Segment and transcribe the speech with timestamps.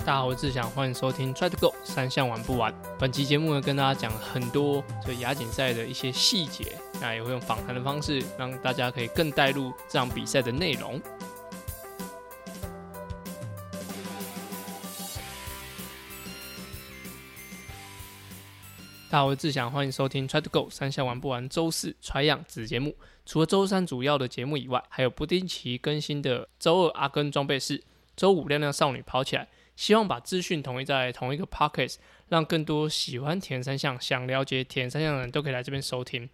[0.00, 2.74] 大家好，我是志祥，欢迎收听 Try to Go 三项玩不完。
[2.98, 10.98] 本期节目呢，跟大家讲很多就亚锦赛的一些细节，那也会用访谈的方式，让大家可以更带入这场比赛的内容。
[19.10, 22.96] 大家好，我是志祥，欢迎收听 Try to Go 三项玩不完周四 Try 样子节目。
[23.26, 27.84] 除了周三主要的节目以外，还有不定期更新的周二阿根装备室，
[28.16, 29.46] 周五亮亮少女跑起来。
[29.80, 31.96] 希望把资讯统一在同一个 pocket，
[32.28, 36.28] 让更多喜欢田三项、想了解田三项的人都可以来这边收听。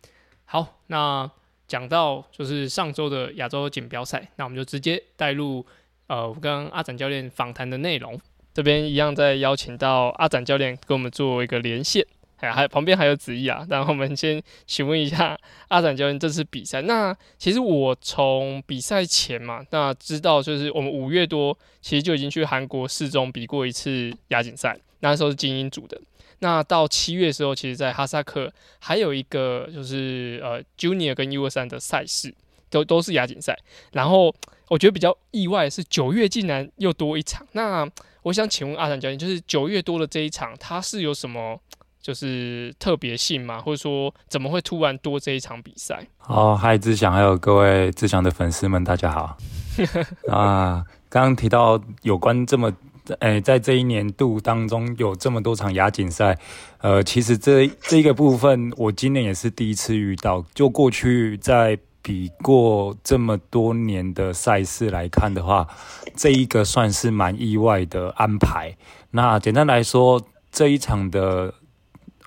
[0.46, 1.30] 好，那
[1.68, 5.64] 讲到就是上周的亚洲锦标赛，那我们就直接带入
[6.08, 8.20] 呃，我跟阿展教练访谈的内容。
[8.52, 12.04] 这边一样再邀请到阿展教练跟我们做一个连线。
[12.38, 16.82] 哎，还旁边还有子怡啊，然后我们先请问一下阿展教练这次比赛。
[16.82, 25.98] 那其实我从比赛前嘛，那知道就是我们五月多其实就已经去韩国四中比过一次亚锦赛，那时候是精英组的。
[26.40, 32.34] 那到七月的时候，其实在哈萨克还有一个就是呃 Junior 跟 U 二三的赛事，
[32.68, 33.58] 都都是亚锦赛。
[33.92, 34.34] 然后
[34.68, 37.46] 我觉得比较意外是九月竟然又多一场。
[37.52, 37.88] 那
[38.24, 41.58] 我想请问阿展教练，就是九月多的这一场，它是有什么？
[42.06, 46.06] 就是特别性嘛，或者说怎么会突然多这一场比赛？
[46.18, 49.36] 好，嗨，志祥，还有各位志祥的粉丝们，大家好。
[50.30, 52.72] 啊，刚刚提到有关这么，
[53.18, 56.38] 诶，在这一年度当中有这么多场亚锦赛，
[56.78, 60.44] 呃，其实这这一个部分，我今年也是第一次遇到。
[60.54, 65.66] 就过去在比过这么多年的赛事来看的话，
[66.14, 68.76] 这一个算是蛮意外的安排。
[69.10, 71.52] 那简单来说，这一场的。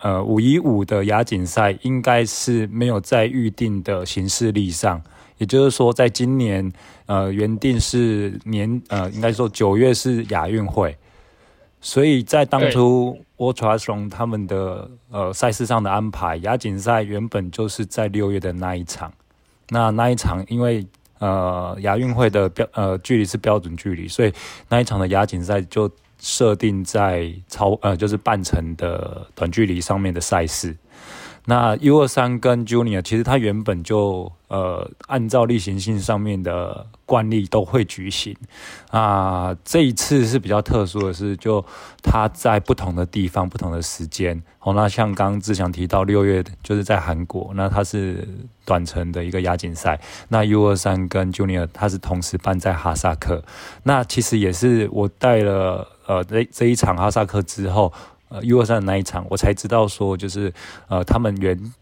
[0.02, 5.02] 呃，五一五的亚锦赛应该是没有在预定的形式力上，
[5.38, 6.72] 也就是说，在今年
[7.06, 10.96] 呃原定是年呃应该说九月是亚运会，
[11.82, 19.12] 所以在当初 Ultrason 他们的呃赛事上的安排，亚锦赛原本就是在六月的那一场，
[19.68, 20.88] 那那一场因为
[21.20, 24.32] 呃亚运会的标呃距离是标准距离，所以
[24.70, 25.92] 那一场的亚锦赛就。
[26.20, 30.76] 设定在超呃就是半程的短距离上面的赛事，
[31.50, 38.38] 那 U 二三跟 Junior 其实它原本就呃按照例行性上面的惯例都会举行
[38.92, 41.66] 啊，这一次是比较特殊的是，就
[42.04, 44.40] 它在不同的地方、不同的时间。
[44.60, 48.28] 哦，那像刚刚志祥提到六月就是在韩国，那它是
[48.64, 50.00] 短程的一个亚锦赛。
[50.28, 53.44] 那 U 二三跟 Junior 它是同时办在哈萨克，
[53.84, 55.88] 那其实也是我带了。
[56.06, 57.94] 呃，这这一场哈萨克之后，
[58.30, 60.54] 呃，U 二三的那一场，我才知道说，就是
[60.88, 61.74] 呃，他们原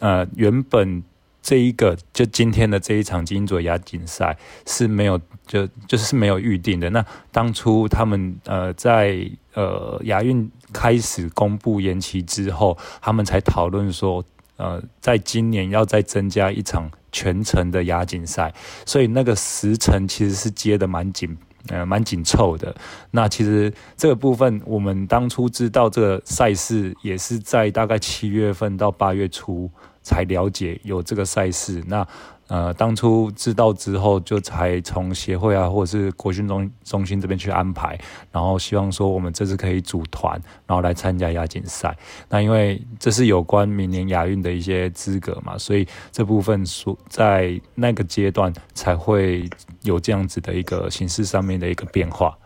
[0.00, 1.02] 呃原本
[1.42, 6.88] 这一个就今天的这一场金左亚锦赛是没有就就是没有预定的。
[6.90, 14.24] 那当初他们呃在呃亚运开始公布延期之后，他们才讨论说，
[14.56, 18.52] 呃，在今年要再增加一场全程的亚锦赛，
[18.86, 21.36] 所以那个时程其实是接的蛮紧。
[21.68, 22.74] 呃，蛮紧凑的。
[23.10, 29.70] 那其实这个部分，我们当初知道这个赛事，也是在大概七月份到八月初
[30.02, 31.82] 才了解有这个赛事。
[31.86, 32.06] 那
[32.48, 37.98] 呃，当初知道之后，就才从协会啊，或者是国训中中心这边去安排，
[38.30, 41.96] 然后希望说我们这次可以组团，然后来参加亚锦赛。
[42.28, 49.48] 那因为这是有关明年亚运的一些资格嘛，所以这部分说在那个阶段才会
[49.82, 52.36] 有这样子的一个形式上面的一个变化。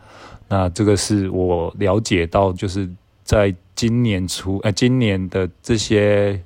[0.48, 2.88] 那这个是我了解到，就是
[3.25, 6.42] 在今年初，呃，今年的这些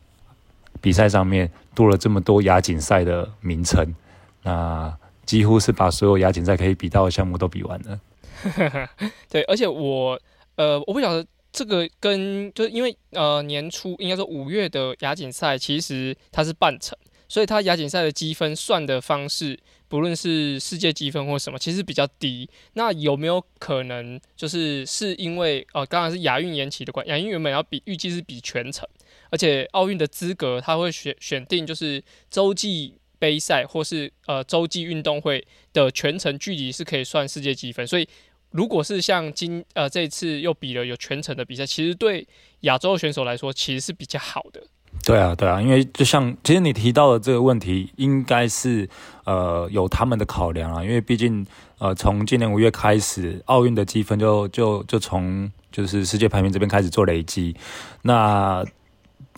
[0.82, 1.50] 比赛上面。
[1.74, 3.94] 多了这么多亚锦赛的名称，
[4.42, 4.94] 那
[5.24, 7.98] 几乎是把所有亚锦赛可以比到的项目都比完了。
[9.30, 10.20] 对，而且我
[10.56, 16.94] 呃，我不晓得这个跟就是因为呃年初应该说五月的亚锦赛，其实它是半程，
[17.26, 22.46] 所以它亚锦赛的积分算的方式，不论是世界积分或什么，其实比较低。
[22.74, 28.86] 那有没有可能就是是因为呃，刚刚是亚运延期的关，亚运原本要比预计是比全程。
[29.32, 35.42] 而且奥运的资格，他会选选定就是洲际杯赛或是呃洲际运动会
[35.72, 37.86] 的全程距离是可以算世界积分。
[37.86, 38.06] 所以
[38.50, 42.28] 如果是像今呃这次又比了有全程的比赛，其实对
[42.60, 44.62] 亚洲选手来说其实是比较好的。
[45.02, 48.86] 对啊，对啊，因为就像其实你提到的这个问题，应该是
[49.24, 50.84] 呃有他们的考量啊。
[50.84, 51.46] 因为毕竟
[51.78, 57.56] 呃从今年五月开始，奥运的积分就就就从就是世界排名这边开始做累积，
[58.02, 58.62] 那。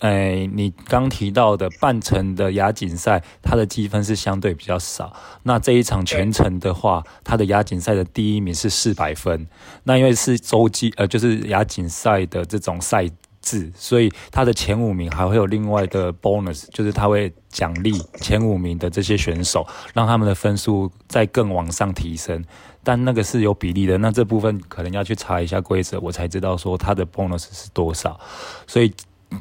[0.05, 5.11] 哎，你刚提到的半程的亚锦赛，它的积分是相对比较少。
[5.45, 9.49] 那这一场全程的话，它的亚锦赛的第一名是四百分。
[9.85, 13.09] 那因为是洲际，呃，就是亚锦赛的这种赛
[13.41, 22.45] 制，所以它的前五名还会有另外的 bonus，就是它会奖励前五名的这些选手，让他们的分数再更往上提升。
[22.83, 28.21] 但那个是有比例的，那这部分可能要去查一下规则，我才知道说它的 bonus 是多少。
[28.67, 28.93] 所以。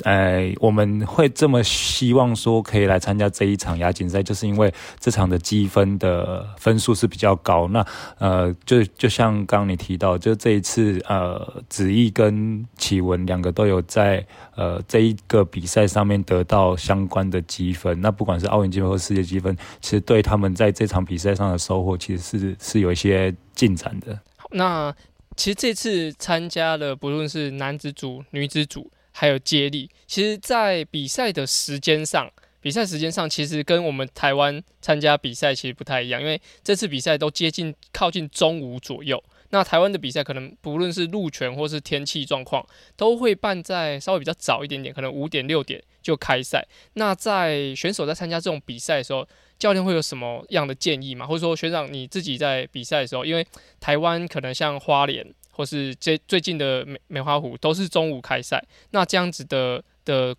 [0.04, 7.68] 呃，我们会这么希望说可以来参加这一场亚锦赛，就是因为这场的积分的分数是比较高。
[7.68, 7.86] 那
[8.18, 14.26] 呃，就就像刚刚你提到，就这一次呃，子毅跟启文两个都有在
[14.56, 18.00] 呃这一个比赛上面得到相关的积分。
[18.02, 24.20] 那不管是奥运积分或世界积分，其实对他们在这场比赛上的收获，其实是是有一些进展的。
[24.52, 24.94] 那
[25.36, 28.92] 其实这次参加了，不论是男子组、女子组。
[29.14, 32.30] 还有接力，其实，在比赛的时间上，
[32.60, 39.24] 比赛时间上其实跟我们台湾参加比赛其实不太一样，因为这次比赛都接近靠近中午左右。
[39.52, 42.66] 那台湾的比赛可能不论是路权或是天气状况，
[42.98, 46.66] 都会办在稍微比较早一点点，可能五点六点就开赛。
[46.94, 49.28] 那在选手在参加这种比赛的时候，
[49.60, 51.28] 教练会有什么样的建议吗？
[51.28, 53.46] 或者说，学长你自己在比赛的时候，因为
[53.80, 55.24] 台湾可能像花莲。
[55.56, 58.62] 或是最最近的梅梅花湖都是中午开赛，
[58.92, 60.36] 那这样子的的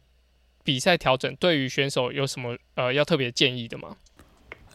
[0.62, 3.96] 比赛调整，对于选手有什么呃要特别建议的吗？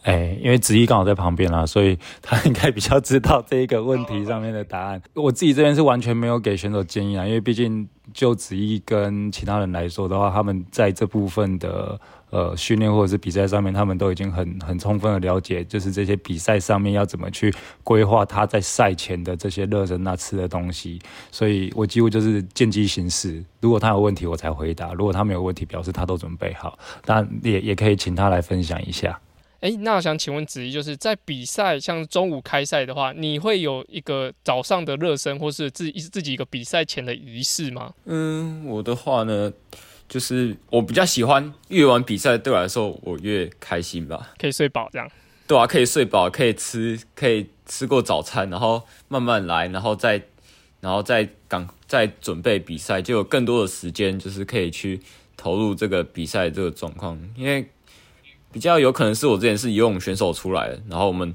[0.02, 5.02] 哎，因为子怡刚好在旁边啦，所以 他应该比较知道这一个问题上面的答案。
[5.14, 12.00] 我自己这边是完全没有给选手建议啊，因为毕竟就子怡跟其他人来说的话，他们在这部分的。
[12.30, 21.00] 呃，训练或者是比赛上面，他们都已经很很充分的了解，就是这些比赛上面要怎么去规划他在赛前的这些热身那吃的东西。
[21.32, 26.78] 所以我几乎就是见机行事，如果他有问题我才回答，如果他没有问题，表示他都准备好。
[27.04, 29.20] 但也也可以请他来分享一下。
[29.58, 37.92] 哎，那我想请问子怡，就是在比赛像中午开赛的话，你会有一个早上的热身，或是自自己一个比赛前的仪式吗？
[38.06, 39.52] 嗯，我的话呢？
[40.10, 45.08] 就是我比较喜欢越晚比赛对我来说我越开心吧，可以睡饱这样，
[45.46, 50.20] 对啊，可以睡饱，可以吃，可以吃过早餐，然后慢慢来，然后再，
[50.80, 55.00] 然后再赶再准备比赛，就有更多的时间，就是可以去
[55.36, 57.16] 投入这个比赛这个状况。
[57.36, 57.64] 因为
[58.50, 61.32] 比较有可能是我之前是游泳选手出来的，然后我们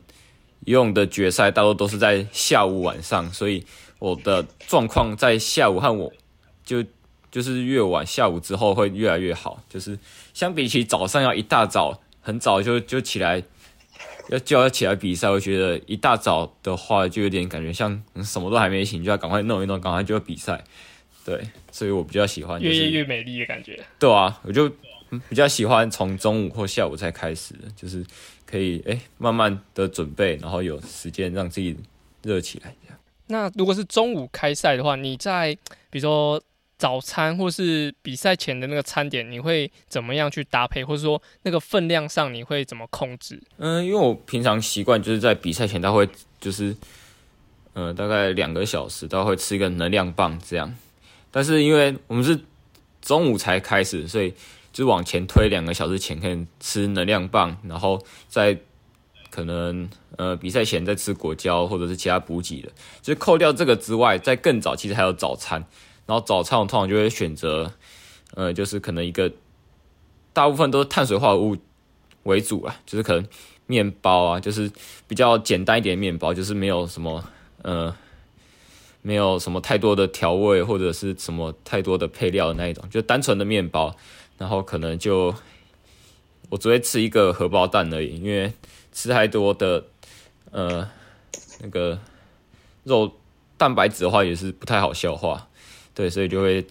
[0.66, 3.66] 游泳的决赛大多都是在下午晚上，所以
[4.00, 6.12] 我的状况在下午和我
[6.66, 6.84] 就。
[7.36, 10.00] 就是越晚下午之后会越来越好，就是
[10.34, 13.44] 相比起早上要一大早很早就就起来，
[14.30, 20.64] 要就要起来比赛，我觉得一大早的话就有点感觉像什么都还没醒就要赶快弄一弄，赶快就要比赛。
[21.26, 23.84] 对，所以我比较喜欢越夜越美丽的感觉。
[24.00, 24.70] 对啊，我就
[25.28, 28.02] 比较喜欢从中午或下午才开始，就是
[28.46, 31.76] 可以哎慢慢的准备，然后有时间让自己
[32.24, 32.74] 热起来。
[33.28, 35.54] 那如果是中午开赛的话，你在
[35.90, 36.42] 比如说。
[36.86, 43.42] 早餐或是比赛前的那个餐点，你会怎么样去搭配，或者说那个分量上你会怎么控制？
[43.58, 46.08] 嗯，因为我平常习惯就是在比赛前，他会
[46.40, 46.78] 就是，
[47.74, 50.72] 呃，大概两个小时，他会吃一个能量棒这样。
[51.32, 52.40] 但是因为我们是
[53.02, 54.32] 中午才开始，所以
[54.72, 58.56] 就往前推两个小时前可以吃能量棒，然后在
[59.32, 62.70] 可能呃比赛前再吃果胶或者是其他补给的。
[63.02, 65.66] 就扣掉这个之外，在更早其实还有早餐。
[66.06, 67.74] 然后早餐我通常就会选择，
[68.36, 69.32] 呃，就是可能一个
[70.34, 71.58] 大部分都是碳水化合物
[72.24, 73.28] 为主啊，就是可能
[73.68, 74.72] 面包啊，就是
[75.08, 77.24] 比较简单一点面包，就是没有什么
[77.64, 77.96] 呃，
[79.02, 83.96] 没有什么太多的调味或者是什么太多的配料的那一种，就单纯的面包。
[84.38, 85.34] 然后可能就
[86.50, 88.52] 我只会吃一个荷包蛋而已，因为
[88.92, 89.86] 吃太多的
[90.52, 90.90] 呃
[91.62, 91.98] 那个
[92.84, 93.12] 肉
[93.58, 95.48] 蛋白质的话也是不太好消化。
[95.96, 96.64] 对，所以就会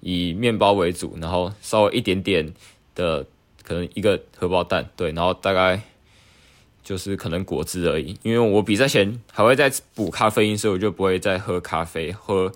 [0.00, 2.50] 以面包为主，然后稍微一点点
[2.94, 3.22] 的，
[3.62, 5.82] 可能一个荷包蛋，对，然后大概
[6.82, 8.16] 就是可能果汁而已。
[8.22, 12.50] 因为我比赛前还会再补咖啡因，所以我就不会再喝咖啡，喝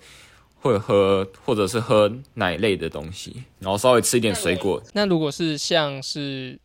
[0.55, 4.81] 会喝或者是喝奶类的东西，然后稍微吃一点水果。
[4.93, 6.57] 那如果是像是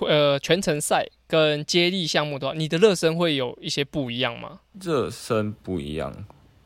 [0.00, 4.60] 呃全程赛跟接力项目的话，你的热身会有一些不一样吗？
[4.80, 6.14] 热身不一样。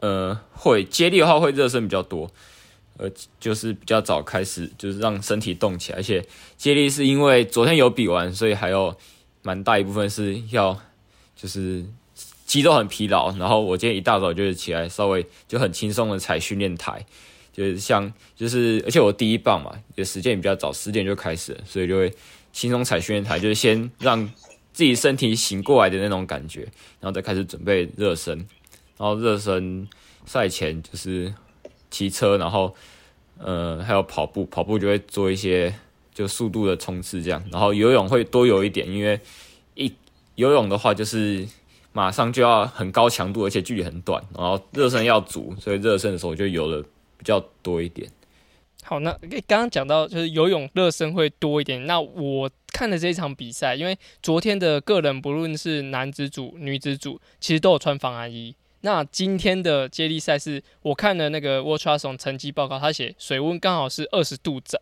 [0.05, 2.31] 呃，会接力的话会热身比较多，
[2.99, 5.99] 呃，就是比较早开始，就是让身体动起来。
[5.99, 6.23] 而且
[6.59, 8.95] 接力是因为昨天有比完，所以还有
[9.41, 10.79] 蛮大一部分是要
[11.35, 11.83] 就是
[12.45, 13.35] 肌肉很疲劳。
[13.39, 17.07] 然后我今天一大早就是起来，稍微就很轻松的踩训练台，
[17.51, 22.13] 就是像就是，而且我第一棒嘛，也时间也比较早，十点就开始了，所以就会
[22.53, 24.23] 轻松踩训练台，就是先让
[24.75, 26.61] 自己身体醒过来的那种感觉，
[27.01, 28.47] 然后再开始准备热身，
[28.97, 29.89] 然后热身
[30.27, 31.33] 赛前就是
[31.91, 32.75] 骑车，然后
[33.39, 35.75] 呃还有跑步，跑步就会做一些
[36.13, 39.21] 就速度的冲刺这样，然后游泳会多游一点，因为
[39.75, 39.93] 一
[40.35, 41.47] 游泳的话就是。
[41.97, 46.83] 马上就要很高强度，而且距离很短，然后热身要足，所以热身的时候我就游的
[47.17, 48.11] 比较多一点。
[48.83, 49.13] 好，那
[49.47, 51.87] 刚刚讲到就是游泳热身会多一点。
[51.87, 58.57] 那我看了这一场比赛，因为昨天的个人不论是男子组、女子组，其实都有穿防寒衣。
[58.85, 64.79] 那今天的接力赛是，我看了那个 w a t c h a s o n 成绩报告，他写水温刚好是二十度整。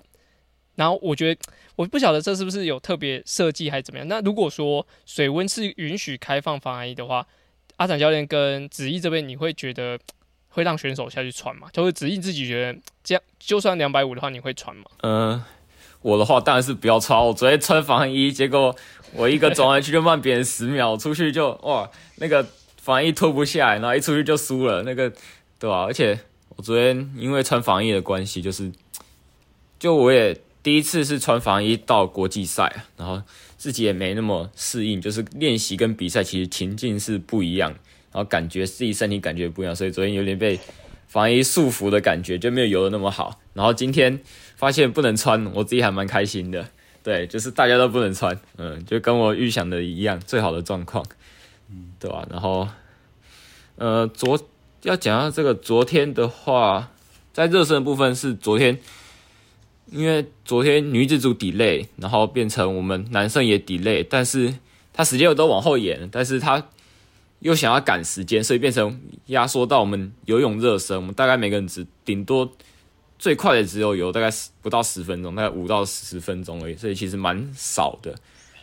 [0.75, 1.41] 然后我觉得，
[1.77, 4.09] 我不晓得这是不是有特别设计还是怎么样。
[4.09, 7.25] 那如果说水温是允许开放防寒衣的话，
[7.77, 9.97] 阿展教练跟子毅这边，你会觉得
[10.49, 11.69] 会让选手下去穿吗？
[11.73, 14.85] 就是子毅自己觉得这样，就算两百五的话，你会穿吗？
[15.03, 15.41] 嗯、
[16.01, 17.25] 我的话当然是不要穿。
[17.25, 18.75] 我昨天穿防寒衣，结果
[19.13, 22.45] 我一个转弯区就慢别人十秒，出去就哇，那个
[22.83, 25.09] 防疫脱不下来，然后一出去就输了，那个
[25.57, 26.19] 对吧、而且
[26.57, 28.73] 我昨天因为穿防疫的关系，就是
[29.79, 33.23] 就我也第一次是穿防寒衣到国际赛，然后
[33.57, 37.71] 自己也没那么适应，就是练习跟比赛其实情境是不一样，
[38.11, 40.59] 然后感觉自己身体感觉不一样，所以昨天有点被
[41.07, 43.39] 防疫束缚的感觉，就没有游的那么好。
[43.55, 44.19] 然后今天
[44.57, 46.69] 发现不能穿，我自己还蛮开心的。
[47.05, 51.05] 对，就是大家都不能穿，嗯，就跟我预想的一样，最好的状况，
[51.99, 52.67] 对吧、然后，
[53.77, 54.39] 呃，昨
[54.83, 56.91] 要讲到这个昨天的话，
[57.33, 58.79] 在热身的部分是昨天，
[59.87, 64.55] 因为昨天女子组 delay，然后变成我们男生也 delay，但是
[64.93, 66.67] 他时间又都往后延，但是他
[67.39, 72.53] 又想要赶时间，所以变成压缩到我们游泳热身，我们大概每个人只顶多
[73.19, 78.15] 最快的只有游大概十不到十分钟，大概五到十分钟而已，所以其实蛮少的。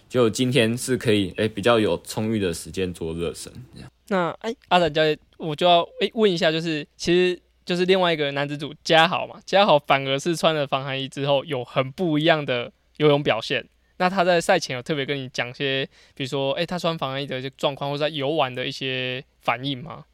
[0.10, 3.90] 就今天是可以诶、比较有充裕的时间做热身，这样。
[4.08, 13.64] 那哎，阿展教练，我就要哎问一下，就是其实就是另外一个男子组嘉豪嘛，嘉豪反而是穿了防寒衣之后有很不一样的游泳表现。
[13.98, 20.06] 那他在赛前有特别跟你讲些，比如说哎他穿防寒衣的一些状况，或者在游玩的一些反应吗？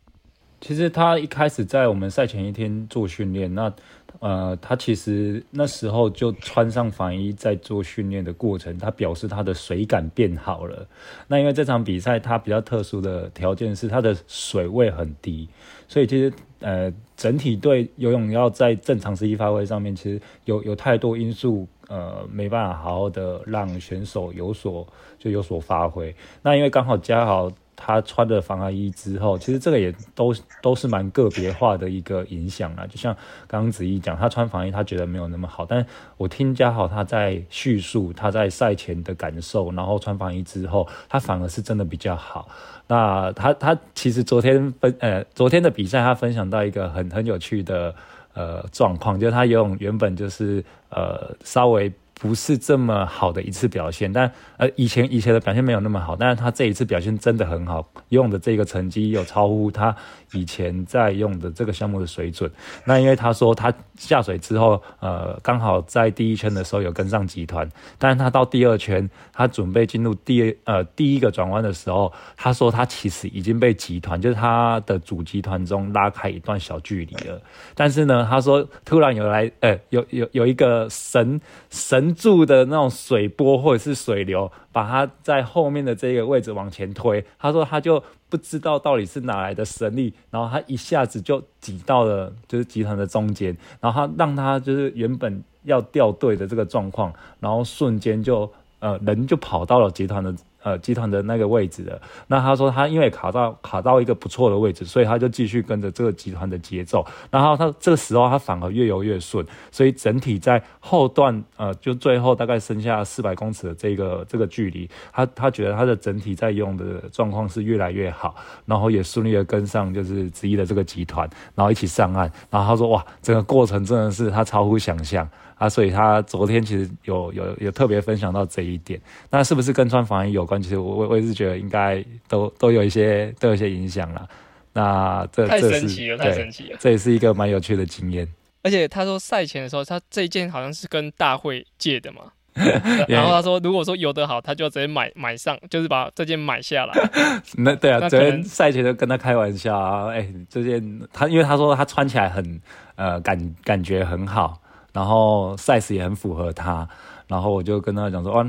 [0.66, 3.72] 其实他一开始在我们赛前一天做训练，那
[4.20, 10.88] 呃，他其实那时候就穿上防衣，在做训练的过程，他表示他的水感变好了。
[11.28, 15.48] 那因为这场比赛它比较特殊的条件是它的水位很低，
[15.88, 24.88] 所以其实呃整体对游泳要在正常实际发挥上面，其实有有太多因素呃没办法好好的让选手有所
[25.20, 26.16] 就有所发挥。
[26.42, 32.86] 那因为刚好嘉豪他穿了防寒衣之后，其实这个也都都是蛮个别化的一个影响啦。
[32.88, 33.16] 就像
[33.48, 35.86] 刚刚子怡讲，他穿防寒衣他觉得没有那么好，但
[36.18, 42.48] 我听嘉豪他在叙述他在赛前的感受，然后穿防寒衣之后，他反而是真的比较好。
[42.88, 47.94] 那他他其实昨天分呃昨天的比赛，他分享到一个很很有趣的
[48.34, 59.96] 呃状况，就是他游泳原本就是呃稍微不是这么好的一次表现，但呃以前以前的表现没有那么好，但是他这一次表现真的很好，用的这个成绩有超乎他
[60.32, 62.50] 以前在用的这个项目的水准。
[62.86, 77.42] 那因为他说他下水之后，呃刚好在第一圈的时候有跟上集团，但是他到第二圈，他准备进入第呃第一个转弯的时候，他说他其实已经被集团，就是他的主集团中拉开一段小距离了。
[77.74, 87.26] 但是呢，他说突然有来，呃，有有有一个神神住的那种水波或者是水流，把他在后面的这个位置往前推。
[87.40, 100.36] 他说他就不知道到底是哪来的神力，然后他一下子就挤到了就是集团的中间，然后他让他就是原本要掉队的这个状况，然后瞬间就呃人就跑到了集团的。
[100.66, 125.30] 呃，集团的那个位置的，那他说他因为卡到卡到一个不错的位置，所以他就继续跟着这个集团的节奏，然后他这个时候他反而越游越顺，所以整体在后段呃，就最后大概剩下四百公尺的这个这个距离，他他觉得他的整体在用的状况是越来越好，然后也顺利的跟上就是之一的这个集团，然后一起上岸，然后他说哇，整个过程真的是他超乎想象。
[125.58, 130.55] 啊，所以他昨天其实有有有特别分享到这一点，那是不是跟穿防衣有关？
[130.62, 134.28] 其实我我我也是觉得应该都都有一些都有一些影响啦。
[134.74, 136.78] 那这太神奇了，太神奇了！
[136.80, 138.28] 这也是一个蛮有趣的经验。
[138.62, 142.24] 而且他说赛前的时候，他这一件好像是跟大会借的嘛，
[143.08, 146.94] 然后他说，如果说游得好，他就直接买买上，就是把这件买下来。
[147.58, 152.60] 那对啊，昨天赛前就跟他开玩笑啊，哎、这件他因为他说他穿起来很
[152.96, 154.60] 呃感感觉很好，
[154.92, 156.86] 然后 size 也很符合他，
[157.28, 158.46] 然后我就跟他讲说，哇，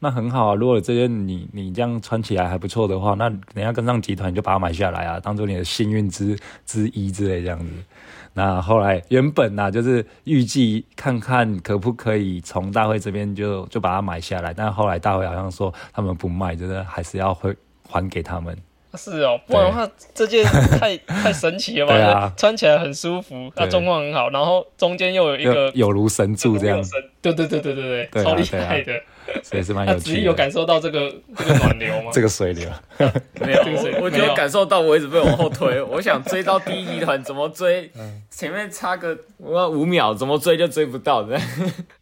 [0.00, 7.72] 那很好啊，如果这件你你这样穿起来还不错的话，那等下跟上集团就把它买下来啊，当做你的幸运之之一之类这样子。
[8.34, 17.56] 那后来原本呐、就是预计看看可不可以从大会这边就就把它买下来，但后来大会好像说他们不卖，就是还是要会
[17.88, 18.56] 还给他们。
[18.96, 21.92] 是哦，不然的话，这件太太神奇了吧？
[21.94, 26.80] 对啊穿起来很舒服，那对状况很好，然后中间又有一个有如神助这样，
[27.20, 28.92] 对对对对对对，对啊超厉害的。
[29.42, 30.26] 所以是蛮那子怡有趣的。
[30.28, 32.10] 有感受到这个这个暖流吗？
[32.14, 32.66] 这个水流，
[33.44, 37.90] 没有， 这个是我我只没有有感受到我一直被往后推，我想追到第一集团，怎么追？
[38.30, 41.38] 前面差个我五秒，怎么追就追不到的。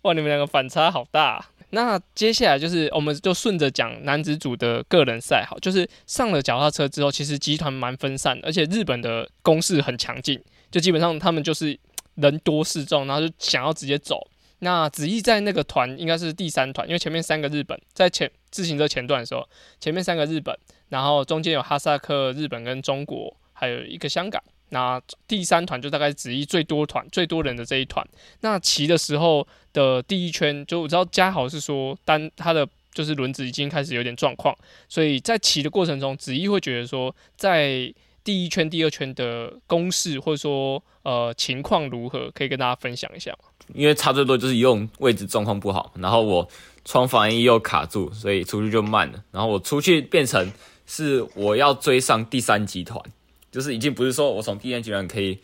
[0.02, 11.78] 哇，你们两个反差好大啊、那接下来就是，我们就顺着讲男子组的个人赛，好，就是上了脚踏车之后，其实集团蛮分散，而且日本的攻势很强劲，就基本上他们就是
[12.14, 14.26] 人多势众，然后就想要直接走。
[14.60, 19.46] 那子毅在那个团应该是第三团，因为前面三个日本在前自行车前段的时候，
[19.78, 20.56] 前面三个日本，
[20.88, 24.42] 然后中间有哈萨克、日本跟中国，还有一个香港。
[24.76, 28.06] 那第三团就大概是子毅最多团、最多人的这一团。
[28.40, 34.54] 那骑的时候的第一圈，就我知道嘉豪是说单他的就是轮子已经开始有点状况，
[34.86, 37.90] 所以在骑的过程中，子毅会觉得说，在
[38.22, 43.48] 第一圈、第二圈的攻势或者说呃情况如何，可以跟大家分享一下吗？
[43.72, 46.46] 因为差最多就是用位置状况不好，然后我
[46.84, 49.24] 穿防衣又卡住，所以出去就慢了。
[49.30, 50.52] 然后我出去变成
[50.86, 53.00] 是我要追上第三集团，
[53.50, 55.38] 就是已经不是说我从第三集团可以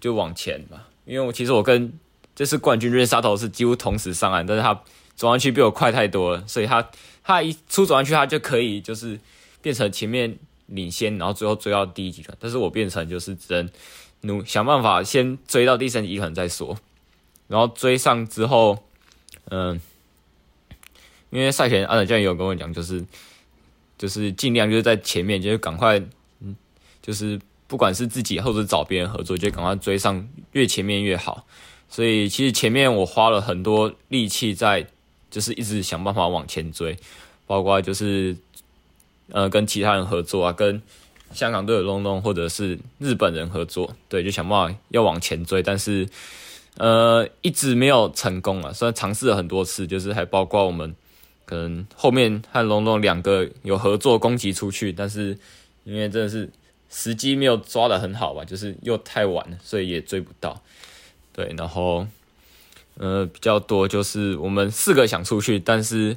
[0.00, 1.92] 就往前嘛，因为我其实我跟
[2.34, 4.82] 这次冠军瑞沙头是几乎同时上岸，但是他
[5.16, 6.90] 转弯区比我快太多了，所以他
[7.22, 9.18] 他一出转弯区他就可以就是
[9.60, 13.70] 变成前面领先，然后最后追到第一集团，但是我变成就是只能
[14.22, 16.78] 努想办法先追到第三集团再说。
[17.48, 18.84] 然后追上之后，
[19.46, 19.80] 嗯、
[21.30, 23.02] 因为赛前安德教练有跟我讲，就是
[23.96, 25.98] 就是尽量就是在前面，就是赶快，
[27.08, 31.46] 就是不管是自己或者找别人合作，就赶快追上，越前面越好。
[31.88, 34.86] 所以其实前面我花了很多力气在，
[35.30, 36.94] 就是一直想办法往前追，
[37.46, 38.36] 包括就是
[39.30, 40.82] 呃跟其他人合作啊，跟
[41.32, 46.06] 香港队的龙龙或者是日本人合作，对，就想办法要往前追，但是。
[46.76, 50.94] 呃，一直没有成功啊，虽然尝试了很多次，就是还包括我们
[51.44, 55.36] 可能后面和龙龙两个有合作攻击出去，但是
[55.82, 56.48] 因为真的是
[56.90, 60.62] 时机没有抓的很好吧，就是又太晚了，所以也追不到。
[61.32, 62.06] 对，然后
[62.96, 66.16] 呃比较多就是我们四个想出去，但是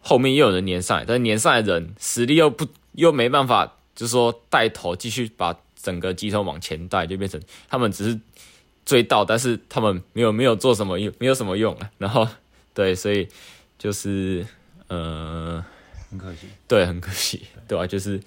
[0.00, 8.20] 后面又有人粘上来，但是粘上来的人实力又不又没办法，就是说带头继续把整个集团往前带，就变成他们只是。
[8.82, 11.90] 追到，但是他们没有没有做什么用，没有什么用了。
[11.98, 12.26] 然后
[12.74, 13.28] 对，所以
[13.78, 14.44] 就是
[14.88, 15.64] 呃，
[16.10, 16.48] 很可惜。
[16.66, 18.18] 对，很可惜，对吧、就是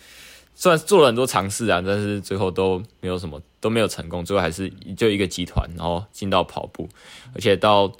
[0.56, 6.88] 虽然做了很多尝试啊，但是最后都没有什么都没有成功，最后还是就一个集团，然后进到跑步，
[7.34, 7.92] 而且到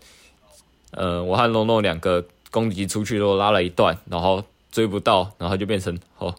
[0.92, 6.34] 呃，我和龙龙两个攻击出去都拉了一段，然后追不到，然后就变成哦。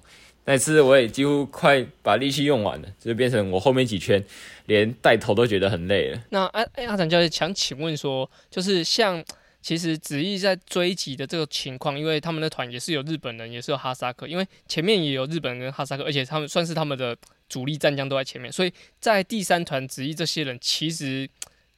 [0.46, 4.22] 那次我也几乎快把力气用完了，就变成我后面几圈
[4.66, 6.20] 连带头都觉得很累了。
[6.28, 9.24] 那阿阿展教练想请问说，就是像
[9.64, 17.16] 其实子毅在追击的这个情况，因为他们的团也是有日本人，也是有哈萨克，因为前面也有日本人跟哈萨克，而且他们算是他们的
[17.48, 21.26] 主力战将都在前面，所以在第三团子毅这些人其实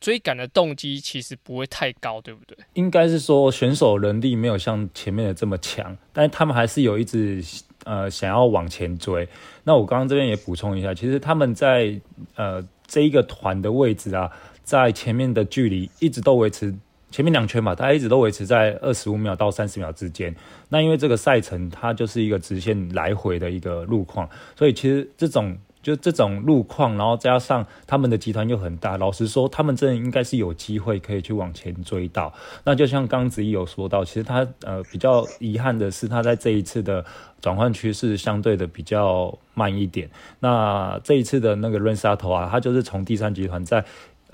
[0.00, 2.56] 追赶的动机其实不会太高，对不对？
[2.74, 7.40] 应该是说选手能力没有像前面的这么强，但是他们还是有一直
[7.84, 9.28] 呃想要往前追。
[9.62, 11.96] 那我刚刚这边也补充一下，其实他们在
[12.34, 14.28] 呃这一个团的位置啊，
[14.64, 16.74] 在前面的距离一直都维持
[17.16, 20.36] 前面两圈嘛，大家一直都维持在二十五秒到三十秒之间。
[20.68, 32.30] 那因为这个赛程它就是一个直线来回的一个路况，所以其实这种就这种路况，然后加上他们的集团又很大，老实说，他们真的应该是有机会可以去往前追到。
[32.64, 37.02] 那就像刚子怡有说到，其实他呃比较遗憾的是，他在这一次的
[37.40, 40.10] 转换趋势相对的比较慢一点。
[40.40, 43.82] 那这一次的那个润沙头啊，他就是从第三集团在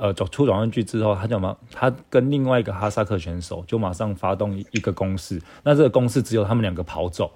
[0.02, 7.30] 呃走出转换区之后，他就马他跟另外一个哈萨克选手就马上发动一个攻势，那这个攻势只有他们两个跑走，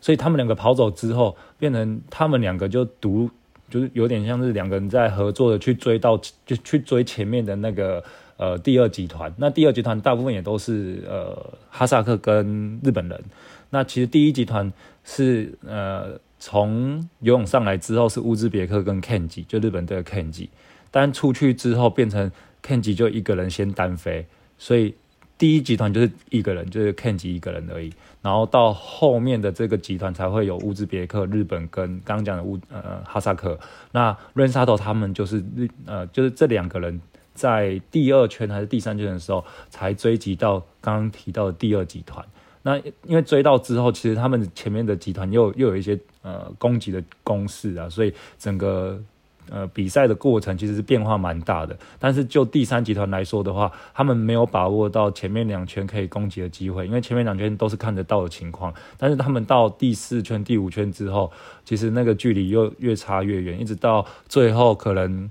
[0.00, 3.28] 所以他们两个跑走之后，变成他们两个就独。
[3.72, 8.04] 就是有点像是两个人在合作的去追到，就去追前面的那个
[8.36, 9.32] 呃第二集团。
[9.38, 11.34] 那第二集团大部分也都是呃
[11.70, 13.18] 哈萨克跟日本人。
[13.70, 14.70] 那其实第一集团
[15.04, 20.48] 是呃从游泳上来之后是乌兹别克跟 Kenji，就日本队的 Kenji。
[20.92, 22.30] 但出去之后变成
[22.62, 24.24] Kenji 就一个人先单飞，
[24.56, 24.94] 所以
[25.36, 27.92] 第一集团就是一个人，就是 Kenji 一个人而已。
[28.20, 33.58] 然后到后面的这个集团才会有乌兹别克、日本跟刚刚讲的乌呃哈萨克。
[33.90, 37.00] 那 r e n s a t o 他们就是日呃就是这两个人
[37.34, 42.24] 在第二圈还是第三圈的时候才追及到刚刚提到的第二集团。
[42.62, 49.02] 那因为追到之后，其实他们前面的集团又又有一些呃攻击的攻势啊，所以整个。
[49.50, 61.30] 呃，比赛的过程其实是变化蛮大的，但是就第三集团来说的话，他们没有把握到前面两圈可以攻击的机会，因为前面两圈都是看得到的情况，但是他们到第四圈、第五圈之后，
[61.64, 65.30] 其实那个距离又越差越远，一直到最后可能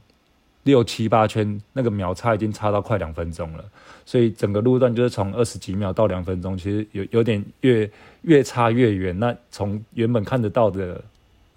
[0.63, 3.63] 六七八圈，那个秒差已经差到快两分钟了，
[4.05, 7.89] 所以整个路段就是从二十几秒到两分钟，其实有有点越
[8.21, 9.17] 越差越远。
[9.17, 11.01] 那从原本看得到的。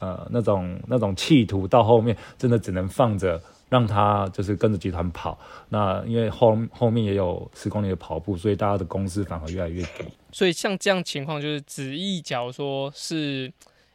[0.04, 3.40] 呃，那种那种企图到后面真的只能放着，
[3.70, 5.38] 让他就是跟着集团跑。
[5.70, 10.04] 那因为后后面也有十公里的跑步，所以大家的工资反而越来越低。
[10.30, 13.50] 所以像这样情况，就是子毅，假如说是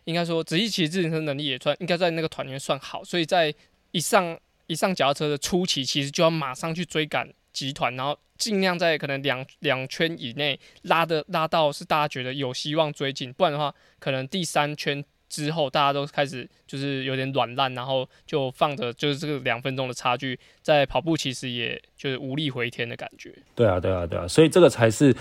[0.06, 3.54] 应该说子毅其实自行车能力也算应该在那个团里面算好，所以在
[3.92, 15.06] 一上一上脚踏车的初期，其实就要马上去追赶集团，然后尽量在可能两两圈以内拉的拉到是大家觉得有希望追进，不然的话，可能第三圈。
[15.30, 23.34] 之后大家都开始就是有点软烂，然后就放着就是这个两分钟的差距，在跑步其实也就是无力回天的感觉。
[23.56, 25.16] 对啊，对啊，对啊，所以这个才是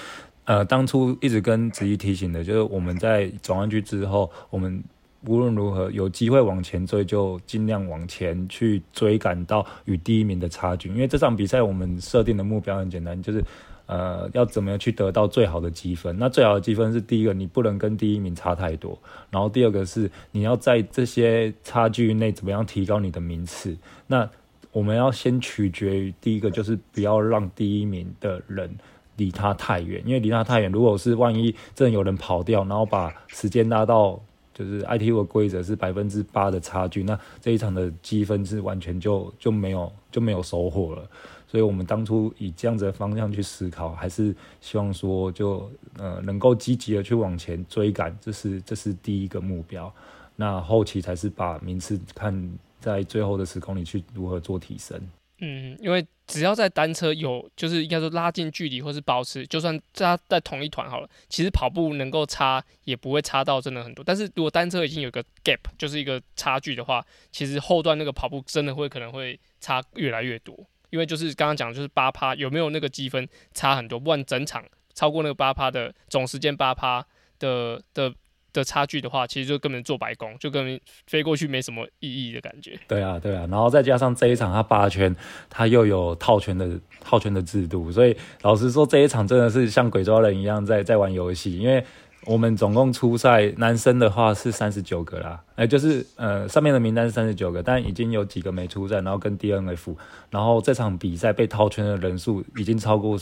[0.46, 4.82] 呃当初一直跟子怡提醒的，就是我们在转弯区之后，我们
[5.26, 10.88] 无论如何有机会往前追，就尽量往前去追赶到与第一名的差距。
[10.88, 13.44] 因为这场比赛我们设定的目标很简单，就是。
[13.88, 16.14] 呃，要怎么样去得到最好的积分？
[16.18, 18.96] 那最好的积分是第一个，你不能跟第一名差太多。
[19.30, 23.74] 然后第二个是你要在这些差距内怎么样提高你的名次？
[24.06, 24.28] 那
[24.72, 28.70] 我们要先取决于第一个，就是不要让第一名的人
[29.16, 34.20] 离他太远，因为离他太远，如果是万一真的有人跑掉，然后把时间拉到
[34.52, 41.08] 就是 ITU 的规则是百分之八的差距，那这一场的积分是完全就就没有就没有收获了。
[41.50, 49.92] 所以我们当初以这样子的方向去思考，还是希望说，就呃能够积极的去往前追赶，这是这是第一个目标。
[50.36, 55.00] 那后期才是把名次看在最后的十公里去如何做提升。
[55.40, 64.04] 嗯，因为只要在单车有，就是应该说拉近距离或是保持，就算在在同一团好了，其实跑步能够差也不会差到真的很多。
[64.04, 70.54] 但是如果单车已经有个 gap，就是一个差距的话，其实后段那个跑步真的会可能会差越来越多。
[70.90, 77.04] 因为就是刚刚讲，就是八趴有没有那个积分差很多，不然整场超过那个八趴的总时间八趴
[77.38, 78.12] 的的
[78.52, 82.78] 的差距的话，其实就根本做白工，就跟飞过去没什么意义的感觉。
[82.88, 85.14] 对啊，对啊，然后再加上这一场他八圈，
[85.48, 91.84] 他又有套圈的套圈的制度，所以老实说这一场真的是像鬼抓人一样在在玩游戏，因为。
[92.28, 99.96] 我们总共初赛男生的话是三十九个啦，哎，就是呃上面的名单是三十九个，但已经有几个没出战，然后跟 DNF，
[100.28, 103.18] 然后这场比赛被套圈的人数已经超过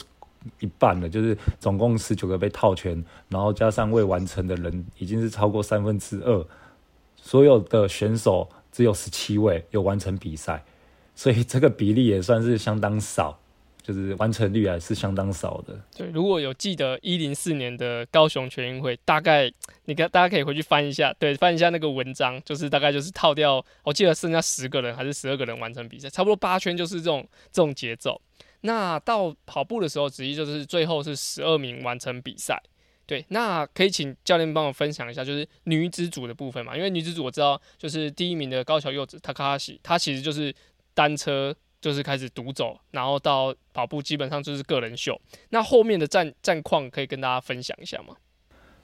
[0.58, 6.44] 一半了，就是总共十九个被套圈，然后加上未完成的人已经是超过三分之二，
[7.14, 10.64] 所有的选手只有十七位有完成比赛，
[11.14, 13.38] 所以这个比例也算是相当少。
[13.86, 15.80] 就是完成率还是相当少的。
[15.96, 19.48] 对，如果有记得一零四年的高雄全运会，大概
[19.84, 28.20] 你看大家可以回去翻一下，对，翻一下那个文章，就是大概就是套掉，我记得剩下十个人还是十二个人完成比赛，差不多八圈就是这种这种节奏。
[28.62, 32.60] 那到跑步的时候，直接就是最后是十二名完成比赛。
[33.06, 40.52] 对，那可以请教练帮我分享一下，就是女子组的部分嘛，因为女子组我知道就是第一名的高桥柚子，她卡西，她其实就是
[40.92, 41.54] 单车。
[41.86, 45.16] 就是开始独走，然后到跑步基本上就是个人秀。
[45.50, 48.16] 那后面的战战况可以跟大家分享一下吗？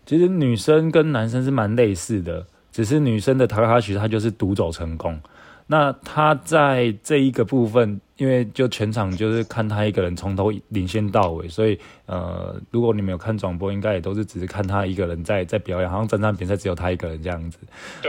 [0.07, 5.21] 其实女生跟男生是蛮类似的，只是女生的塔卡许她就是独走成功。
[5.67, 11.77] 那她在这一个部分，因为就全场就是看她一个人从头领先到尾，所以
[12.12, 17.57] 呃，如果你们有看转播，应该也都是只是看他一个人在在表演，好像整场比赛只有他一个人这样子。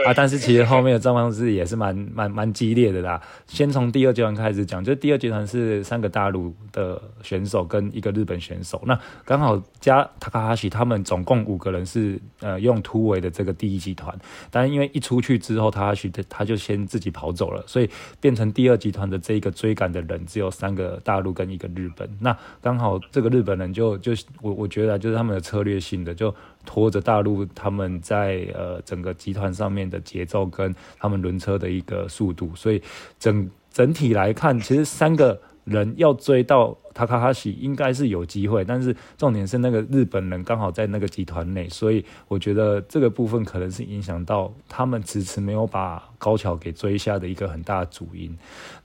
[0.04, 3.18] 啊，但是其实后面的状况是也是蛮蛮蛮激烈的啦。
[3.46, 14.14] 先从第二集团开始讲，就第二集团是三个大陆的选手跟一个日本选手，那刚好加塔卡哈西他们总共五个人是呃用突围的这个第一集团，
[14.50, 17.88] 但因为一出去之后，塔哈西他就先自己跑走了，所以
[18.20, 22.06] 变成第二集团的这一个追赶的人只有三个大陆跟一个日本。
[22.20, 26.34] 那刚好这个日本人就就我我觉得就是他们的策略性的就。
[26.66, 32.82] 拖着大陆他们在呃整个集团上面的节奏跟他们轮车的一个速度，所以
[33.18, 36.74] 整整体来看，其实三个人要追到。
[36.94, 48.32] 塔卡哈西应该是有机会，但是重点是那个日本人刚好在那个集团内，所以我觉得这个部分可能是影响到他们迟迟没有把高桥给追下的一个很大的主因。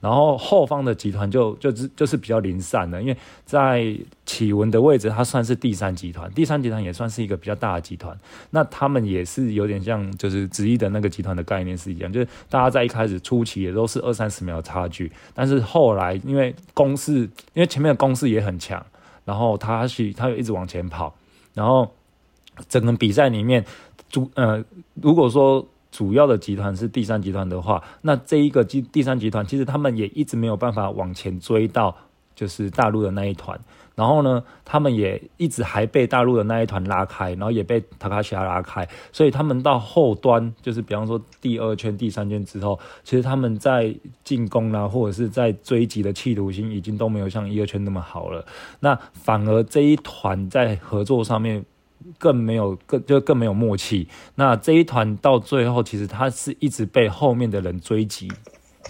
[0.01, 3.95] 然后后方的集团就就是就是比较零散的，因为在
[4.25, 8.17] 启文的位置，它算是第三集团，第三集团也算是一个比较大的集团。
[8.49, 17.11] 那他们也是有点像就是直一的那个集团的概念是一样，就是大家在一开始初期也都是二三十秒差距，但是后来因为公式，
[17.53, 17.95] 因为前面。
[17.99, 18.83] 攻势也很强，
[19.25, 21.13] 然后他是，他又一直往前跑，
[21.53, 21.91] 然后
[22.67, 23.63] 整个比赛里面
[24.09, 24.63] 主呃，
[24.95, 31.95] 如果说主要的集团是第三集团的话，那这一个第第三集团其实他们也一直没有办法往前追到，
[32.33, 33.59] 就是大陆的那一团。
[33.99, 48.45] 然后呢，他们也一直还被大陆的那一团拉开，然后也被塔卡西亚拉开，所以他们到后端，就是比方说第二圈、第三圈之后，其实他们在进攻啊，或者是在追击的企图心，已经都没有像一二圈那么好了。
[48.79, 51.65] 那反而这一团在合作上面
[52.17, 54.07] 更没有更就更没有默契。
[54.35, 58.31] 那这一团到最后，其实他是一直被后面的人追击，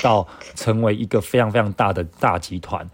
[0.03, 2.87] 到成为一个非常非常大的大集团。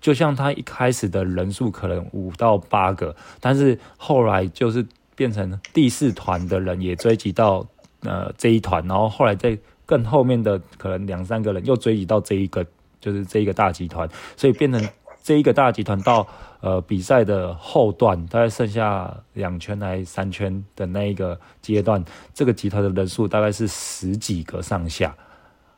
[0.00, 4.84] 就像他一开始的人数可能五到八个，但是后来就是
[5.14, 7.66] 变成第四团的人也追及到
[8.00, 12.66] 呃这一团，然后后来在更后面的可能两三个人又追及到这一个
[13.00, 14.88] 就是这一个大集团，所以变成
[15.22, 16.26] 这一个大集团到
[16.60, 25.14] 呃比赛的后段，大概剩下两圈来三圈的那一个阶段，这个集团的人数大概是十几个上下。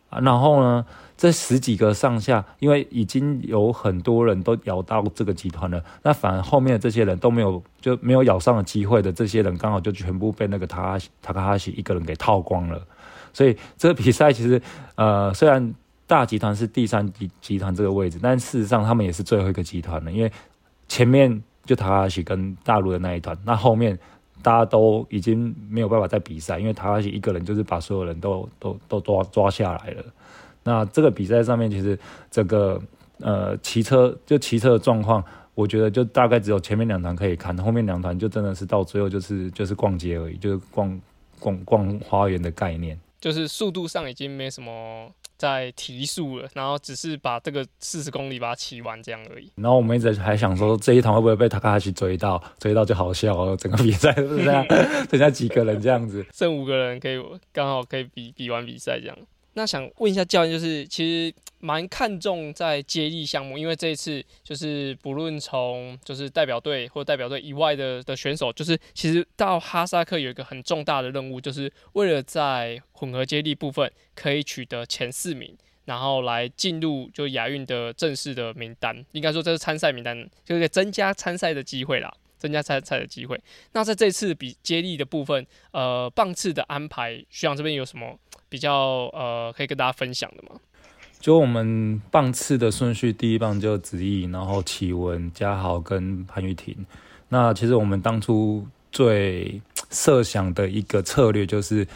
[0.09, 0.85] 啊，然后呢？
[1.19, 12.81] 这十几个上下，因为已经有很多人都咬到这个集团了，那反而后面的这些人都没有就没有咬上的机会的，这些人刚好就全部被那个塔塔卡哈西一个人给套光了。
[13.33, 14.63] 所以这个比赛其实，
[14.95, 15.75] 呃，虽然
[16.07, 20.31] 大集团是第三集集团这个位置，但事实上他们也是最后一个集团了，因为
[20.87, 23.99] 前面就塔卡哈西跟大陆的那一团，那后面
[24.43, 30.05] 大家都已经没有办法再比赛，因为台湾一个人就是把所有人都都都抓抓下来了。
[30.65, 31.99] 那这个比赛上面，其实
[32.31, 32.81] 整个
[33.21, 35.25] 呃骑车就骑车的状况，
[35.55, 41.01] 我觉得就大概只有前面两团可以看，后面两团就真的是到最后就是就是逛街而已，就是逛
[41.39, 49.51] 逛逛花园的概念，就是速度上已经没什么在提速了，然后只是把这个四十公里把它骑完这样而已。
[49.57, 54.65] 然后我们一直还想说这一趟会不会被塔卡哈奇追到，追到就好笑哦，整个比赛是这样，
[55.11, 59.17] 剩下几个人这样子，剩五个人可以刚好可以比比完比赛这样。
[59.55, 75.57] 那想问一下教练，就是其实蛮看重在接力项目，因为这一次就是不论从就是代表队或代表队以外的的选手，就是其实到哈萨克有一个很重大的任务，就是为了在混合接力部分可以取得前四名，
[75.87, 82.15] 然后来进入就亚运的正式的名单，应该说这是参赛名单，就是增加参赛的机会啦。
[82.39, 83.37] 增加参赛的机会。
[83.73, 88.17] 那在这次比接力的部分，呃，棒次的安排，徐阳这边有什么
[88.49, 90.61] 比较呃可以跟大家分享的吗？
[91.21, 96.75] 就我们棒次的顺序，第一棒就子毅，然后启文、嘉豪跟潘玉婷。
[97.29, 101.87] 那其实我们当初最设想的一个策略就是，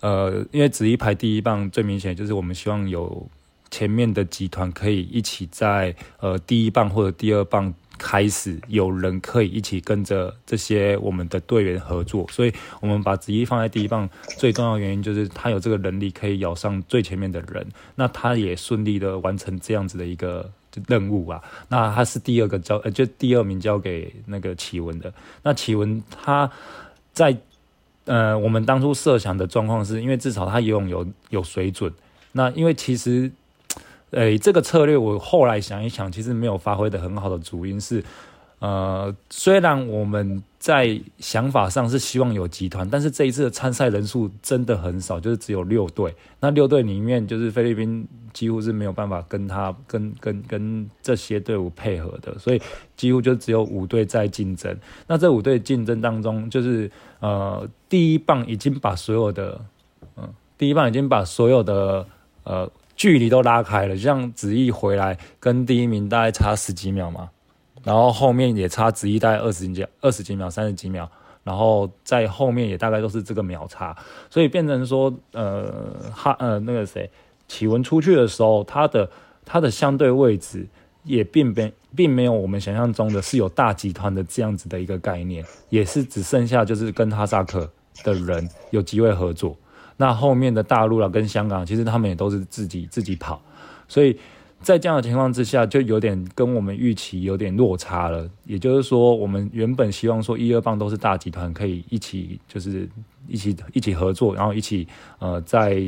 [0.00, 3.26] 呃，因为子毅排第一棒，最明显就是我们希望有
[3.70, 7.74] 前面的集团可以一起在呃第一棒或者第二棒。
[7.98, 20.50] 开始有人可以一起跟着这些我们的队员合作，所以我们把子怡放在第一棒，最重要的原因就是他有这个能力可以咬上最前面的人，那他也顺利的完成这样子的一个
[20.86, 21.42] 任务啊。
[21.68, 25.12] 那他是第二个交，呃，就第二名交给那个启文的。
[25.42, 26.50] 那启文他
[27.12, 27.36] 在
[28.04, 31.92] 呃，我们当初设想的状况是因为至少他游泳有有水准，
[32.32, 33.30] 那因为其实。
[34.10, 38.02] 诶，这个策略我后来想一想，其实没有发挥的很好的主因是，
[38.60, 46.14] 呃，虽然我们在想法上是希望有集团，但是这一次的参赛人数真的很少，就是只有六队。
[46.40, 52.62] 那六队里面，就是菲律宾几乎是没有办法跟他跟跟跟这些队伍配合的，所以
[52.96, 54.74] 几乎就只有五队在竞争。
[55.06, 56.90] 那这五队竞争当中，就是
[57.20, 59.60] 呃第一棒已经把所有的
[60.16, 62.06] 嗯第一棒已经把所有的
[62.44, 67.30] 呃距离都拉开了，像子毅回来跟第一名大概差十几秒嘛，
[67.84, 71.08] 然后后面也差子毅大概二十几二十几秒三十几秒。
[71.44, 73.96] 然后在后面也大概都是这个秒差，
[74.28, 77.08] 所以变成说，呃，哈，呃，那个谁，
[77.46, 79.08] 启文出去的时候，他的
[79.44, 80.66] 他的相对位置
[81.04, 87.70] 也并没并没有我们想象中的是有大集团的这样子的一个概念，也是只剩下就是跟哈萨克
[88.02, 89.56] 的人有机会合作，
[89.96, 93.40] 那后面的大陆啊跟香港，其实他们也都是自己自己跑，
[93.88, 94.18] 所以。
[94.62, 98.28] 在这样的情况之下，就有点跟我们预期有点落差了。
[98.46, 102.88] 也就是说，我们原本希望说一二棒都是大集团，可以一起就是
[103.28, 105.80] 一起一起合作，然后一起呃在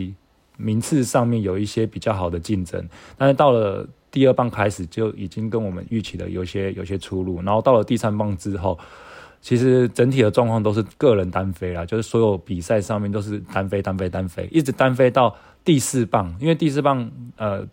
[0.58, 2.86] 名次上面有一些比较好的竞争。
[3.16, 7.40] 但是到了第二棒开始，就已经跟我们预期的有些有些出入。
[7.42, 8.78] 然后到了第三棒之后，
[9.40, 17.66] 其实整体的状况都是个人单飞啦，就是所有比赛上面都是单飞单飞单飞，一直单飞到第四棒，因为第四棒呃。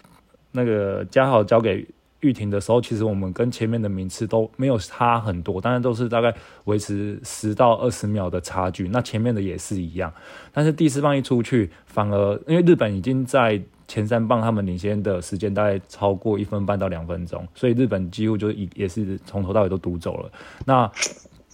[0.57, 1.85] 那个嘉豪交给
[2.21, 8.87] 玉婷的时候，其实我们跟前面的名次都没有差很多，当然都是大概维持十到二十秒的差距。
[8.87, 10.13] 那前面的也是一样，
[10.53, 20.31] 但是第四棒一出去，反而因为日本已经在前三棒他们领先的时间大概超过一分半到两分钟，所以日本几乎就一也是从头到尾都独走了。
[20.65, 20.89] 那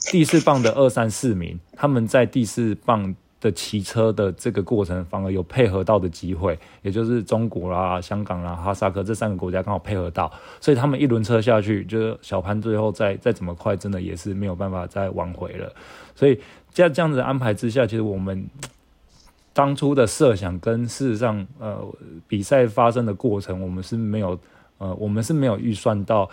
[0.10, 3.16] 第四棒的二三四名，他们在第四棒。
[3.42, 15.74] 的骑车的这个过程，反而有配合到的机会，也就是中国啦、香港啦、哈萨克这三个国家刚好配合到，所以他们一轮车下去，就是小潘最后再再 怎么快，真的也是没有办法再挽回了。
[16.14, 18.46] 所以在这样子安排之下，其实我们
[19.54, 21.84] 当初的设想跟事实上，呃，
[22.28, 24.40] 比赛发生的过程，我们是没有，
[24.78, 26.30] 呃，我们是没有预算到。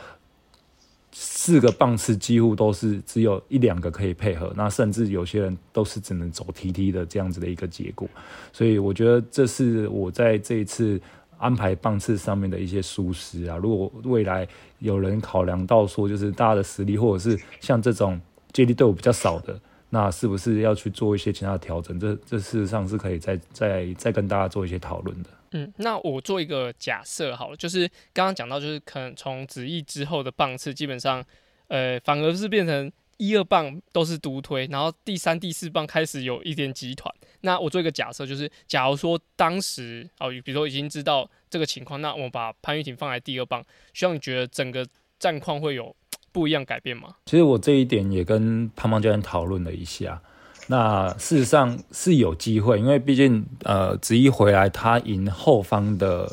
[1.10, 8.08] 四个棒次几乎都是只有一两个可以配合，那甚至有些人都是只能走 T T 的这样子的一个结果，
[8.52, 11.00] 所以我觉得这是我在这一次
[11.38, 13.56] 安排棒次上面的一些疏失啊。
[13.56, 14.46] 如果未来
[14.80, 18.20] 有人考量到说，就是大家的实力，或者是像这种
[18.52, 21.98] 接力队伍比较少的，那是不是要去做一些其他的调整？
[21.98, 25.30] 这这事实上是可以再再再跟大家做一些讨论的。
[25.52, 31.24] 嗯，那我做一个假设好了，就是刚刚讲到，就是可能从子翼之后的棒次，基本上，
[31.68, 37.12] 呃，反而是变成一二棒都是独推，然后第三、第四棒开始有一点集团。
[37.40, 44.86] 那我做一个假设，就是假如说当时哦，比如说已经知道这个情况，那我把潘玉婷放在第二棒，希望你觉得整个
[45.18, 45.94] 战况会有
[46.30, 47.16] 不一样改变吗？
[47.24, 50.22] 其实我这一点也跟潘胖教练讨论了一下。
[50.70, 56.30] 那事实上是有机会，因为毕竟呃，子怡回来，他赢后方的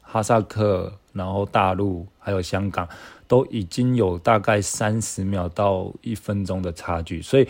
[0.00, 2.88] 哈萨克，然后大陆还有香港
[3.28, 7.46] 都已经有大概三十秒到一分钟的差距，所以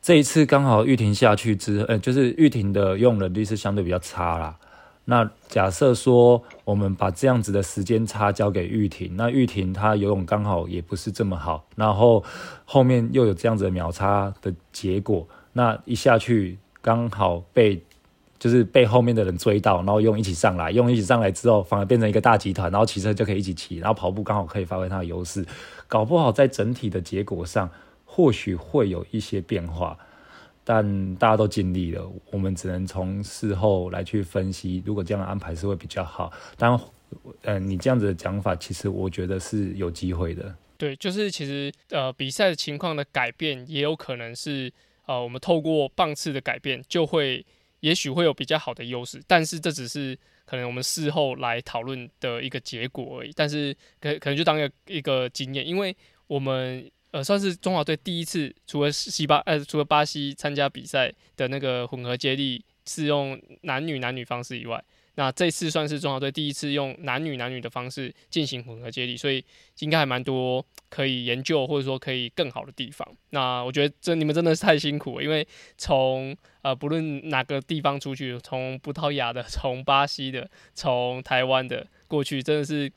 [0.00, 4.56] 这一次刚好玉婷下去之，呃，就是玉婷的用能力是相对比较差啦。
[5.04, 12.24] 那假设说我们把这样子的时间差交给玉婷，那玉婷她游泳刚好也不是这么好，然后
[12.64, 15.28] 后面又有这样子的秒差的结果。
[15.58, 17.82] 那一下去刚好被，
[18.38, 25.44] 就是被后面的人追到，然后用一起上来，用一起上来之后，反而变成一个大集团，然后骑车就可以一起骑，然后跑步刚好可以发挥它的优势，
[25.88, 27.68] 搞不好在整体的结果上
[28.04, 29.98] 或许会有一些变化，
[30.62, 36.30] 但大家都尽力了，我们只能从事后来去分析，如果这样的安排是会比较好。
[36.56, 36.80] 当
[37.42, 40.54] 然，你这样子的讲法，其实我觉得是有机会的。
[40.76, 44.72] 对，就是其实呃，比赛的情况的改变也有可能是。
[45.08, 47.44] 呃，我们透过棒次的改变，就会
[47.80, 53.32] 也许会有比较好的优势，但是这只是可能我们事后来讨论的一个结果而已。
[53.34, 64.84] 但是可可能就当一个一个经验，因为我们呃算是中华队第一次，除了西巴呃除了巴西参加比赛的那个混合接力是用男女男女方式以外。
[65.18, 69.44] 那这次算是中华队第一次用男女男女的方式进行混合接力，所以
[69.80, 73.04] 应该还蛮多可以研究或者说可以更好的地方。
[73.30, 75.44] 那我觉得这你们真的是太辛苦了，因为
[75.76, 82.88] 从呃不论哪个地方出去，从葡萄牙的、从巴西的、从台湾的过去，真的是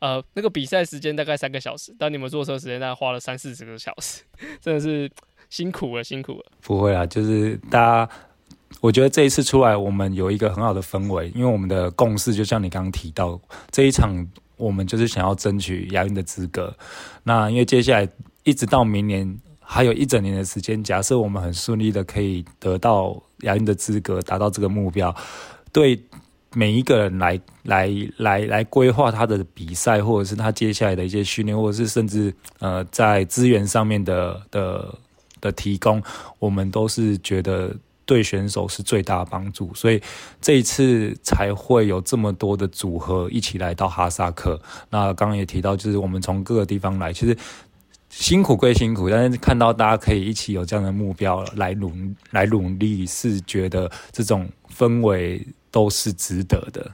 [0.00, 4.22] 呃那个比赛时间大概三个小时，但你们坐车时间大概花了三四十个小时，
[4.60, 5.10] 真的是
[5.48, 6.52] 辛苦了，辛苦了。
[6.60, 8.12] 不会啊，就是大家。
[8.80, 13.38] 我觉得这一次出来，我们有一个很好的氛围，因为我们的共识就像你刚刚提到，
[13.70, 16.74] 这一场我们就是想要争取亚运的资格。
[17.22, 18.08] 那因为接下来
[18.44, 25.14] 一直到明年还有一整年的时间，假设我们很顺利的可以得到亚运的资格，达到这个目标，
[25.72, 26.02] 对
[26.54, 34.98] 每一个人来来来来规划他的比赛，或者是他接下来的一些训练，或者是甚至呃在资源上面的的
[35.40, 36.02] 的提供，
[36.38, 37.72] 我们都是觉得
[38.10, 40.02] 对选手是最大的帮助，所以
[40.40, 44.60] 这一次才会有这么多的组合一起来到哈萨克。
[44.90, 47.36] 那刚刚也提到，就是我们从各个地方来，其实。
[48.12, 51.92] 辛苦归辛苦，但是看到大家可以一起有这样的目标来努
[52.32, 56.90] 来努力，是觉得这种氛围都是值得的。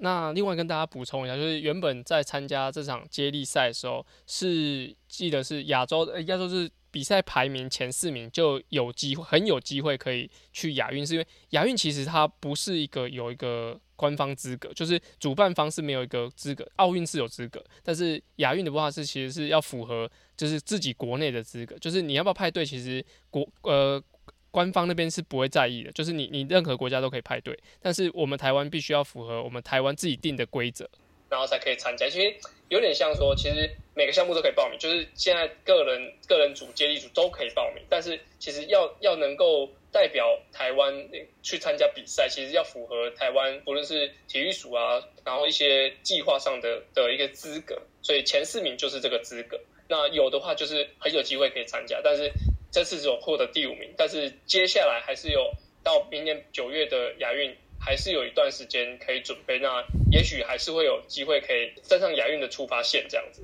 [0.00, 13.80] 那另外跟大家补充一下，就是原本在参加这场接力赛的时候，是记得是亚洲，应该说是比赛排名前四名就有机会，很有机会可以去亚运，是因为亚运其实它不是一个有一个。
[13.96, 24.02] 官方资格就是主办方是没有一个资格，奥运是有资格，但是亚运的话是其实是要符合就是自己国内的资格，就是你要不要派队，其实国呃
[24.50, 30.90] 官方那边是不会在意的，就是你你任何国家都可以派队，但是我们台湾必须要符合我们台湾自己定的规则，
[31.30, 32.10] 然后才可以参加。
[32.10, 32.34] 其实
[32.68, 39.70] 有点像说，其实每个项目都可以报名，就是现在个人个人组、接力组都可以报名，但是其实要要能够。
[39.94, 40.92] 代表台湾
[41.40, 49.56] 去参加比赛，其实要符合台湾不论是体育署啊，然后一些计划上的的一个资格，所以前四名就是这个资格。
[49.86, 52.28] 那有的话就是很有机会可以参加，但是
[52.72, 55.48] 这次只有获得第五名，但是接下来还是有
[55.84, 59.58] 到明年九月的亚运，还是有一段时间可以准备。
[59.58, 63.42] 那也许还是会有机会可以站上亚运的出发线这样子。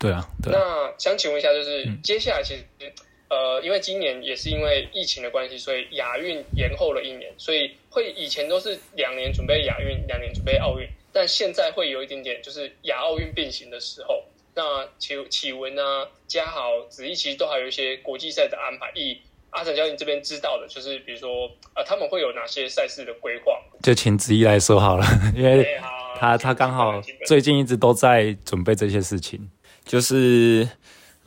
[0.00, 2.64] 对啊，那想请问一下，就是接下来其实。
[3.30, 14.24] 呃，因为今年也是因为疫情的关系，所以亚运延后了一年，所以会以前都是两年准备亚运，两年准备奥运，但现在会有一点点就是亚奥运并行的时候。
[14.54, 18.90] 那启启文啊、嘉豪、子怡其实都还有一些国际赛的安排。
[18.94, 19.20] 以
[19.50, 23.52] 阿成教练这边知道的，就是比如说呃，他们会有哪些赛事的规划？
[23.82, 25.66] 就请子怡来说好了， 因为
[26.18, 29.48] 他他刚好最近一直都在准备这些事情，
[29.84, 30.68] 就是。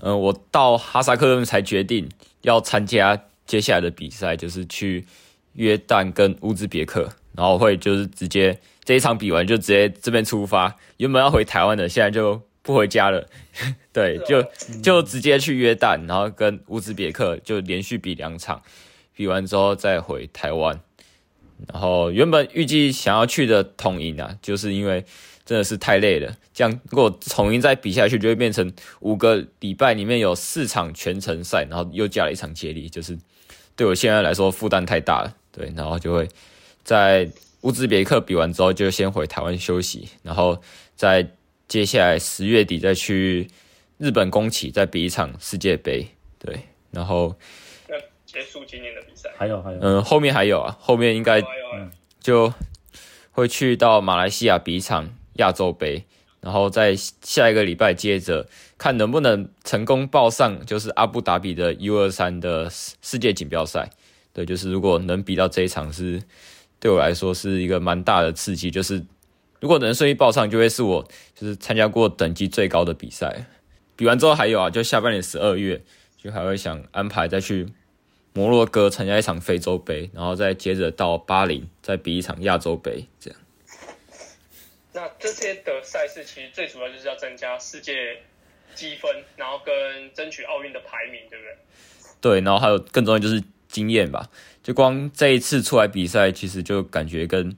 [0.03, 2.09] 嗯，我到哈萨克才决定
[2.41, 3.15] 要参加
[3.45, 5.05] 接下来的比赛，就是去
[5.53, 10.75] 约旦跟乌兹别克，然后会就是直接这一场比完就直接这边出发。
[10.97, 13.29] 原本要回台湾的，现在就不回家了，
[13.93, 14.43] 对，就
[14.81, 18.61] 就直接去约旦，然后跟乌兹别克就连续比两场，
[19.15, 20.79] 比完之后再回台湾。
[21.71, 25.05] 然后原本预计想要去的统一啊，就是因为。
[25.43, 28.71] 真的是太累了，这样如果重新再比下去，就会变成
[29.01, 33.17] 五个礼拜里面有四场全程赛，然后又加了一场接力，就是
[33.75, 35.35] 对我现在来说负担太大了。
[35.51, 36.29] 对，然后就会
[36.83, 37.29] 在
[37.61, 40.61] 乌兹别克比完之后，就先回台湾休息，然后
[40.95, 41.27] 在
[41.67, 43.49] 接下来十月底再去
[44.01, 46.07] 日本宫崎再比一场世界杯。
[46.39, 47.35] 对，然后
[48.25, 51.41] 结束今年的比赛，还有还有，嗯，后面还有啊，后面应该
[52.19, 52.53] 就
[53.31, 55.13] 会去到马来西亚比一场。
[55.35, 56.03] 亚洲杯，
[56.41, 58.47] 然后在下一个礼拜接着
[58.77, 63.89] 看能不能成功报上，就是阿布达比的 U 二三的世界锦标赛。
[64.33, 66.21] 对，就是如果能比到这一场，是
[66.81, 68.69] 对我来说是一个蛮大的刺激。
[68.69, 69.03] 就是
[69.61, 71.01] 如果能顺利报上，就会是我
[71.33, 73.45] 就是参加过等级最高的比赛。
[74.01, 75.79] 比完之后还有啊，就下半年十二月，
[76.17, 77.67] 就还会想安排再去
[78.33, 83.39] 摩洛哥参加一场非洲杯，然后再接着到巴林再比一场亚洲杯，这样。
[84.93, 87.93] 那这些的赛事其实最主要就是要增加世界
[88.73, 91.55] 积分，然后跟争取奥运的排名，对不对？
[92.19, 94.31] 对，然后还有更重要就是经验吧。
[94.63, 97.55] 就光这一次出来比赛，其实就感觉跟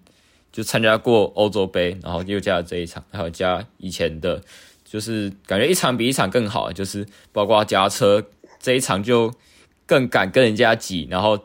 [0.52, 4.42] 就参加过欧洲杯，然后又加了这一场，还有加以前的，
[4.94, 6.72] 就是感觉一场比一场更好。
[6.72, 8.24] 就是包括加车
[8.60, 9.34] 这一场就
[9.88, 11.40] 更敢跟人家挤，然后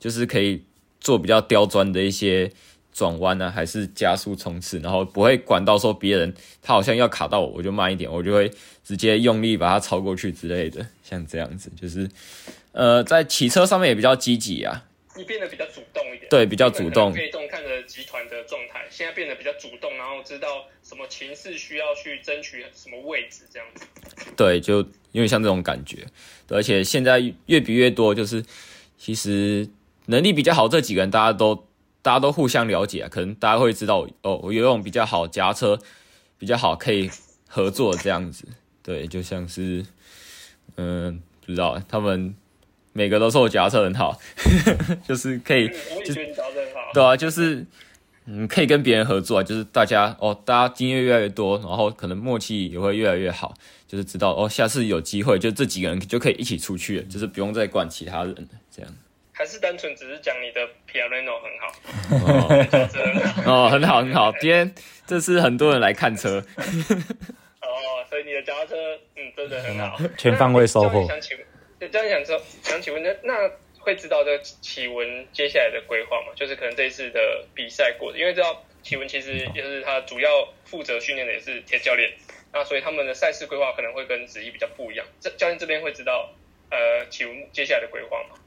[0.00, 0.64] 就是可以
[1.00, 2.50] 做比较刁钻的一些。
[2.90, 8.50] 转弯呢，还是加速冲刺，然后不会管到说别人他好像要卡到我，我就慢一点，我就会
[8.82, 12.10] 直接用力把它超过去之类的，像这样子，就是
[12.72, 14.82] 呃，在骑车上面也比较积极啊。
[15.18, 17.12] 你变得比较主动一点，对，比较主动。
[17.12, 23.84] 被动看着集团的状态，现在变得比较主动，然后知道什么情势需要去争取什么位置，这样子。
[24.36, 24.80] 对，就
[25.12, 26.06] 因为像这种感觉，
[26.48, 28.44] 而且现在越比越多，就是
[28.96, 29.68] 其实
[30.06, 31.66] 能力比较好这几个人，大家都。
[32.00, 35.78] 大家都互相了解，可能大家会知道哦，我游泳比较好，夹车
[36.38, 37.10] 比较好，可以
[37.48, 38.46] 合作这样子。
[38.82, 39.84] 对，就像是，
[40.76, 42.34] 嗯，不知道他们
[42.98, 44.18] 每个都说我夹车很好，
[45.06, 46.90] 就是可以，我也觉得你夹车好。
[46.92, 47.64] 对啊，就是
[48.26, 53.54] 嗯，可以跟别人合作，就是大家哦，大家经验越来越多，然后可能默契也会越来越好，
[53.86, 58.34] 就是知道哦，下次有机会，就这几个人就可以一起出去了，就是不用再管其他人
[58.74, 58.90] 这样。
[59.32, 61.70] 还是单纯只是讲你的 Piano 很好？
[63.46, 64.32] 哦，很 好很好。
[64.40, 64.74] 今天
[65.06, 66.40] 这次很多人来看车。
[66.40, 67.68] 哦，
[68.10, 68.74] 所以你的脚踏车，
[69.14, 71.06] 嗯，真的很好，全方位收获。
[71.06, 71.36] 想请，
[71.80, 76.32] 这样想说，想请问，那那会知道这个启文接下来的规划吗？
[76.34, 82.12] 就是可能这一次的比赛过，因为知道启文其实就是他主要负责训练的也是铁教练，
[82.52, 85.06] 那所以他们的赛事规划可能会跟子怡比较不一样。
[85.20, 86.34] 这教练这边会知道，
[86.70, 88.38] 呃，启文接下来的规划吗？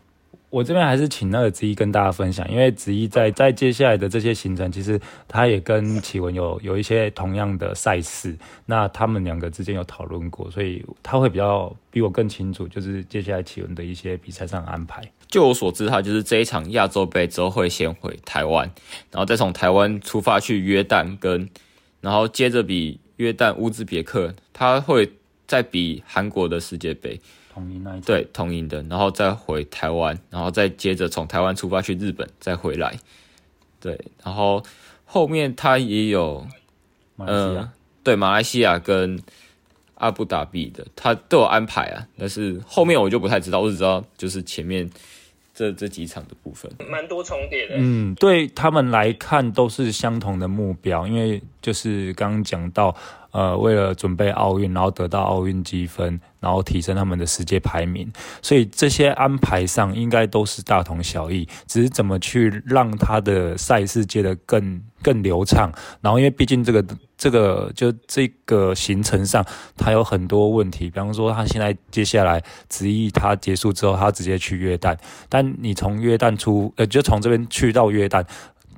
[0.51, 15.01] 我这边还是请那个子怡跟大家分享，因为子怡在在接下来的这些行程，其实他也跟启文有有一些同样的赛事，那他们两个之间有讨论过，所以他会比较比我更清楚，就是接下来启文的一些比赛上安排。
[15.29, 18.69] 就我所知，他就是这一场亚洲杯之后会先回台湾，
[19.09, 21.49] 然后再从台湾出发去约旦，跟
[22.01, 25.13] 然后接着比约旦乌兹别克，他会
[25.47, 27.21] 再比韩国的世界杯。
[28.05, 32.97] 对同音的，然后再回台湾，然后再接着从台湾出发去日本，再回来。
[33.79, 34.63] 对，然后
[35.05, 36.45] 后面他也有，
[37.17, 37.69] 嗯，
[38.03, 39.19] 对，马来西亚跟
[39.95, 42.07] 阿布达比的，他都有安排啊。
[42.17, 44.89] 但是后面我就不太知道，我只知道就是前面
[45.53, 47.75] 这这几场的部分，蛮多重叠的。
[47.77, 52.95] 嗯，对他们来看都是相同的目标，因为就是刚刚讲到。
[53.31, 58.11] 呃，为了准备奥运，然后得到奥运积分，然后提升他们的世界排名，
[58.41, 65.71] 所以这些安排上应该都是大同小异，只是怎么去让他的赛事接得更更流畅。
[66.01, 66.85] 然后，因为毕竟这个
[67.17, 69.45] 这个就这个行程上，
[69.77, 74.97] 他有很多问题，比方说他现在接下来执意他结束之后，他直接去约旦，
[75.29, 78.25] 但你从约旦出，呃，就从这边去到约旦。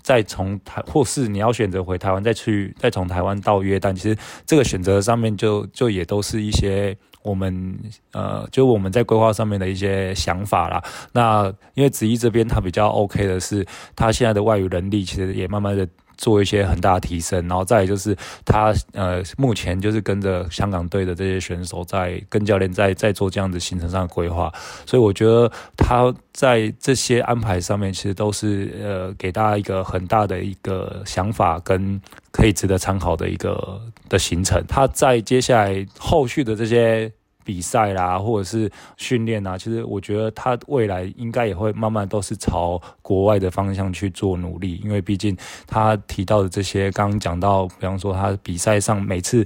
[0.04, 7.76] 再从台，或是你要选择回台湾，再去，再从台湾到约旦，其实这个选择上面就就也都是一些我们
[8.12, 10.84] 呃，就我们在规划上面的一些想法啦。
[11.14, 15.88] 那因为子怡这边他比较 OK 的是，他现在的外语能力其实也慢慢的。
[16.18, 24.52] 做一些很大的提升，然后再就是他呃，目前就是跟着香港队的这些选手在跟教练在在做这样子行程上的规划，
[24.86, 32.02] 所以我觉得他在这些安排上面其实都是呃给大家一个很大的一个想法跟
[32.32, 34.64] 可以值得参考的一个的行程。
[34.68, 37.12] 他在接下来后续的这些。
[37.44, 45.38] 比赛啦，或者是训练啊，其实我觉得他未来应该也会慢慢都是朝国外的方向去做努力，因为毕竟
[45.68, 49.46] 他提到的这些，刚刚讲到，比方说他比赛上每次。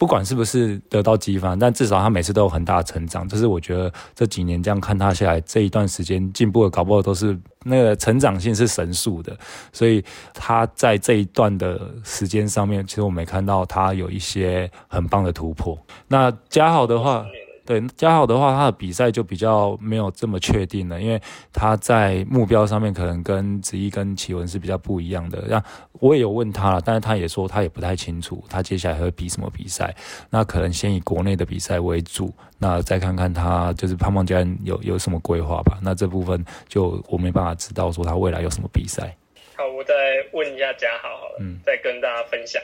[0.00, 3.28] 不管是不是得到激发，但至少他每次都有很大的成长。
[3.28, 9.36] 这是我觉得这几年这样看他下来，这一段时间进步的搞不好都是那个成长性是神速的。
[9.74, 15.78] 所以他在这一段的时间上面，其实我没看到他有一些很棒的突破。
[16.08, 17.26] 那嘉好的话。
[17.70, 25.44] 对嘉豪的话，他的比赛就比较没有这么确定了，因为他在目标上面可能跟子怡跟启文是比较不一样的。
[25.46, 25.62] 那
[26.00, 29.94] 我也有问他了，但是他也说他也不太清楚他接下来会比什么比赛。
[30.30, 35.78] 那可能先以国内的比赛为主，那再看看他就是胖胖家有有什么规划吧。
[35.80, 39.16] 那这部分就我没办法知道说他未来有什么比赛。
[39.54, 39.94] 好，我再
[40.32, 42.60] 问一下嘉豪好了，嗯，再跟大家分享。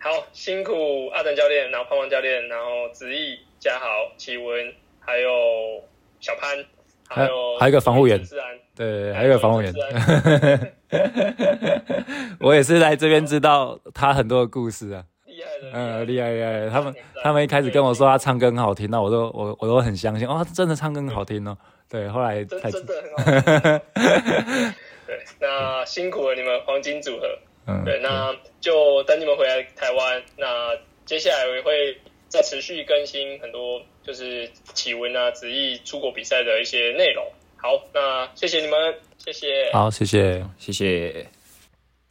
[0.00, 3.38] 好，辛苦阿等教练，然后胖胖教练，然后子毅。
[3.60, 3.86] 嘉豪、
[4.16, 5.28] 奇文，还有
[6.18, 6.64] 小潘，
[7.06, 8.18] 还有还有一个防护员，
[8.74, 9.70] 对，还有一个防护员。
[12.40, 16.70] 我也是来这边知道他很多的故事啊，厉害的，嗯，厉害厉害。
[16.70, 21.54] 他们他们一开始跟我说他唱歌很好听，那我都我我都很相信，哦，真的唱歌很好听哦。
[21.90, 23.24] 对，后来才真的很好。
[25.06, 27.28] 对，那 辛苦了你们黄金组合。
[27.66, 32.00] 嗯，对，那就等你们回来台湾，那接下来我会。
[32.30, 37.22] 在持续更新很多，就是体温啊、子毅出国比赛的一些内容。
[37.56, 39.70] 好，那谢谢你们，谢谢。
[39.72, 41.26] 好，谢谢，谢谢。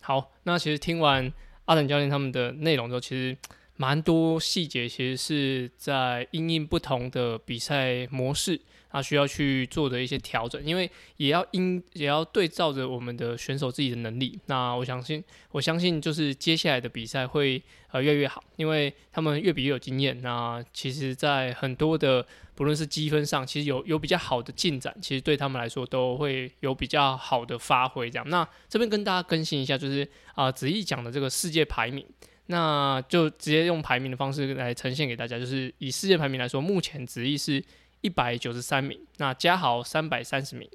[0.02, 1.34] 好，那其实听完
[1.66, 3.38] 阿等教练他们的内容之后，其实
[3.78, 8.60] 蛮多细节，其实是在因应不同的比赛模式。
[8.92, 14.40] 他需要去做的一些调整，因为也要因也要对照着我们的选手自己的能力。
[14.48, 17.62] 那我相信，我相信就是接下来的比赛会
[17.92, 20.20] 呃越来越好，因为他们越比越有经验。
[20.22, 22.26] 那其实，在很多的
[22.56, 28.10] 不论是积分上，其实有有比较好的进展，其实对他们来说都会有比较好的发挥。
[28.10, 32.04] 这样，那这边跟大家更新一下，就是啊子毅讲的这个世界排名，
[32.48, 35.38] 那就直接用排名的方式来呈现给大家。
[35.38, 37.64] 就是以世界排名来说，目前子毅是。
[38.02, 40.70] 一百九十三名，那嘉豪三百三十名，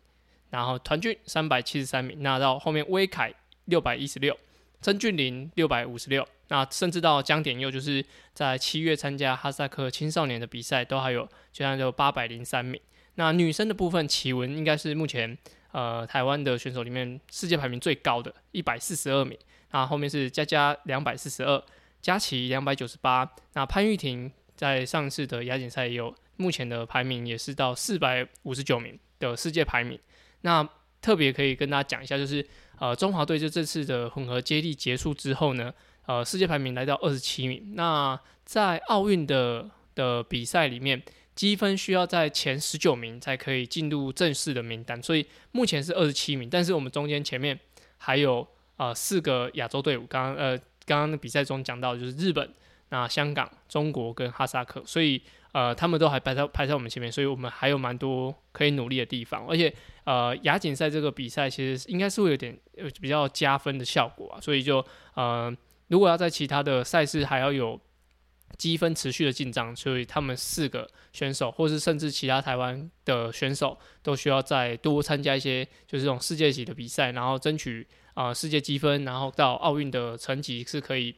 [0.51, 3.33] 然后团俊三百七十三名，那到后面威凯
[3.67, 4.37] 六百一十六，
[4.81, 12.81] 曾俊林六百五十六，那甚至到江典佑就是在七月参加哈萨克青少年的比赛，都还有居然有八百零三名。
[13.15, 15.39] 那女生的部分，启文应该是目前
[15.73, 19.39] 呃台湾的选手里面世界排名最高的，一百四十二名。
[19.71, 21.63] 那后面是佳佳两百四十二，
[22.03, 23.29] 佳琪两百九十八。
[23.55, 29.99] 那潘玉婷在上次的亚锦赛也有，目前的排名也是到四百五十九名的世界排名。
[30.43, 30.69] 那
[31.01, 32.47] 特别可以跟大家讲一下，就是
[32.79, 35.73] 呃中华队就这次的混合接力结束之后呢，
[36.07, 37.75] 呃世界排名来到二十七名。
[37.75, 41.03] 那在奥运的的比赛里面，
[41.35, 46.49] 积分需要在前十九名才可以进入正式的名单，所以目前是二十七名。
[46.49, 47.59] 但是我们中间前面
[47.97, 50.57] 还有呃四个亚洲队伍，刚刚呃
[50.87, 52.53] 刚刚的比赛中讲到就是日本、
[52.91, 55.21] 那香港、中国跟哈萨克，所以
[55.55, 59.75] 呃他们都还排在排在我们前面，所以我们还有蛮多可以努力的地方，而且。
[60.05, 62.55] 呃，亚锦赛这个比赛其实应该是会有点
[63.01, 64.85] 比较加分的效果啊，所以就
[65.15, 65.51] 呃，
[65.89, 67.81] 如果要在其他的赛事还要有
[68.59, 81.15] 积分持续的进账，所以他们四个选手，或是甚至其他台湾的选手，都需要再多参加一些就是这种世界级的比赛，然后争取啊世界积分，然后到奥运的成绩是可以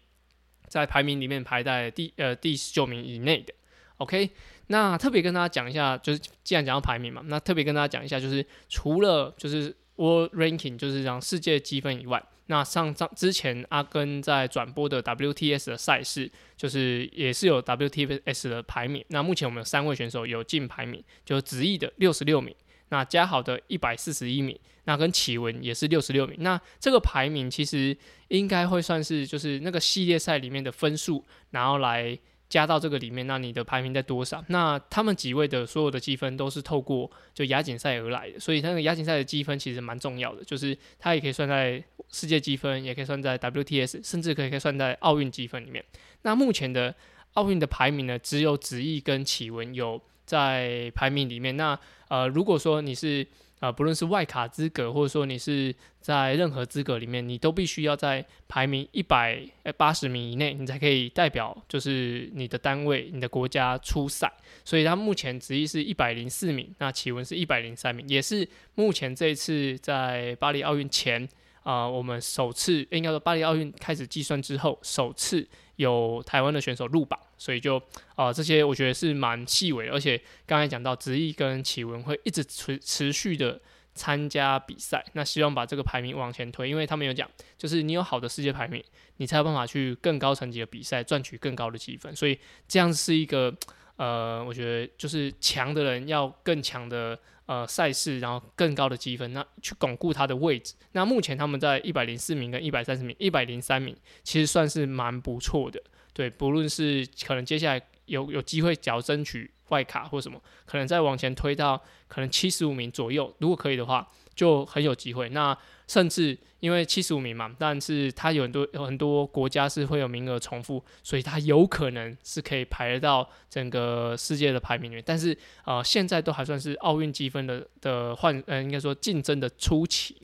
[0.69, 3.53] 在排名里面排在第呃第十九名以内的。
[3.99, 4.31] OK。
[4.69, 19.05] 那特别跟大家讲一下，就是既然讲到排名嘛，那特别跟大家讲一下，就是除了就是 World Ranking，就是讲世界积分以外，那上上之前阿根在转播的 WTS 的赛事，就是也是有 WTS 的排名。
[19.11, 22.53] 那目前我们有三位选手有进排名，就子毅的六十六名，
[22.89, 26.37] 那加好的一百四十一名，那跟启文也是六十六名。
[26.41, 27.97] 那这个排名其实
[28.29, 32.19] 应该会算是就是那个系列赛里面的分数，然后来。
[32.49, 34.45] 加到这个里面，那你的排名在多少？
[34.49, 45.85] 那他们几位的所有的积分都是透过就亚锦赛而来的，所以那个亚锦赛的积分其实蛮重要的，就是它也可以算在世界积分，也可以算在 WTS，甚至可以可以算在奥运积分里面。
[46.23, 46.95] 那目前的
[47.35, 51.57] 奥运的排名呢，只有子毅跟启文有在排名里面。
[51.57, 51.79] 那
[52.09, 53.27] 呃，如果说你是
[53.61, 59.43] 啊，不论是外卡资格，或者说你是在任何资格里面，你都必须要在排名一百
[59.79, 64.31] 八十名以内，你才可以代表就是你的单位、你的国家出赛。
[64.65, 71.27] 所以他目前职业是一百零四名，那启文是一百零三名，也是目前这一次在巴黎奥运前
[71.67, 75.47] 啊，我们首次应该说巴黎奥运开始计算之后首次。
[75.77, 77.77] 有台湾的选手入榜，所以就
[78.15, 83.61] 啊这些我觉得是蛮细微，而且刚才讲到子毅跟启文会一直持持续的
[83.95, 88.83] 参加比赛，那希望把这个排名往前推，因为他们有讲，就是你有好的世界排名，
[89.19, 93.55] 你才有办法去更高层级的比赛赚取更高的积分，所以这样是一个
[93.97, 97.19] 呃，我觉得就是强的人要更强的。
[97.47, 100.75] 呃，赛事然后更高的积分，那去巩固他的位置。
[100.93, 105.81] 那目前他们在一百零四名跟一百三十名、一百零三名，其实算是蛮不错的。
[106.13, 115.29] 对，不论是可能接下来有有机会，只要争取外卡或什么，可能再往前推到可能七十五名左右，如果可以的话，就很有机会。
[115.29, 115.57] 那
[115.87, 125.05] 甚至因为七十五名嘛，但是它有很多有很多国家是会有名额重复，所以它有可能是可以排到整个世界的排名里面。
[125.07, 130.17] 但是呃，现在都还算是奥运积分的的换，呃，应该说竞争的初期。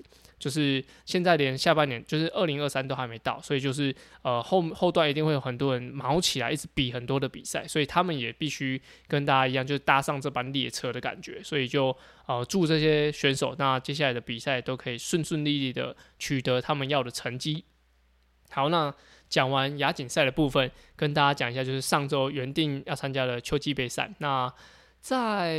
[0.42, 17.64] 就是现在连下半年，就是二零二三都还没到，所以就是呃后后段一定会有很多人忙起来，一直比很多的比赛，所以他们也必须跟大家一样，就是搭上这班列车的感觉，所以就呃祝这些选手，那接下来的比赛都可以顺顺利利的取得他们要的成绩。
[18.50, 18.92] 好，那
[19.28, 24.52] 讲完亚锦赛的部分，跟大家讲一下，就是上周原定要参加的秋季杯赛，那。
[25.02, 25.58] 在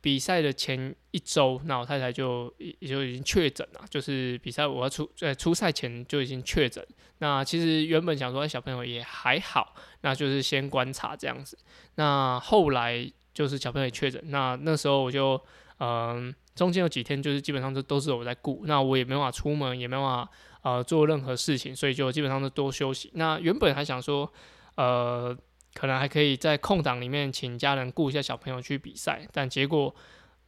[0.00, 6.84] 比赛的前一周，那我太太就也就已经确诊了，就是比赛我要出在出赛前就已经确诊。
[7.18, 11.56] 那其实原本想说小朋友也还好，那就是先观察这样子。
[11.94, 15.40] 那后来就是小朋友也确诊，那那时候我就
[15.78, 20.28] 嗯，中间有几天就是基本上都都是我在顾，那我也没办法出门，也没办法
[20.62, 23.12] 呃做任何事情，所以就基本上都多休息。
[23.14, 24.28] 那原本还想说
[24.74, 25.38] 呃。
[25.74, 29.94] 可能还可以在空档里面请家人顾一下小朋友去比赛，但结果，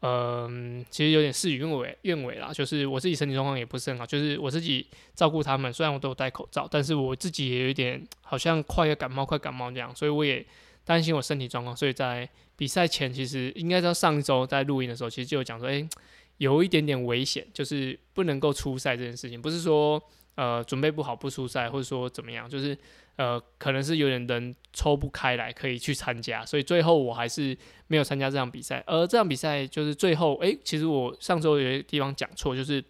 [0.02, 2.52] 嗯，其实有点事与愿违，愿违啦。
[2.52, 10.44] 就是我自己身体状况也不是很好，就是我自己照顾他们，虽然我都有戴口罩，但是我自己也有一点好像快要感冒，快感冒这样，所以我也
[10.84, 11.74] 担心我身体状况。
[11.74, 15.88] 所以在比赛前，其实应该在上一周在录音的时候，其实就有讲说，哎，
[16.36, 20.02] 有一点点危险，就是不能够出赛这件事情，不是说
[20.34, 22.76] 呃准备不好不出赛，或者说怎么样，就是。
[23.16, 27.56] 呃，可能是有点人抽不开来，可以去参加，所以最后我还是
[27.86, 28.82] 没有参加这场比赛。
[28.88, 32.84] 而这场比赛就是最后，诶，其实我上周有些地方讲错，就是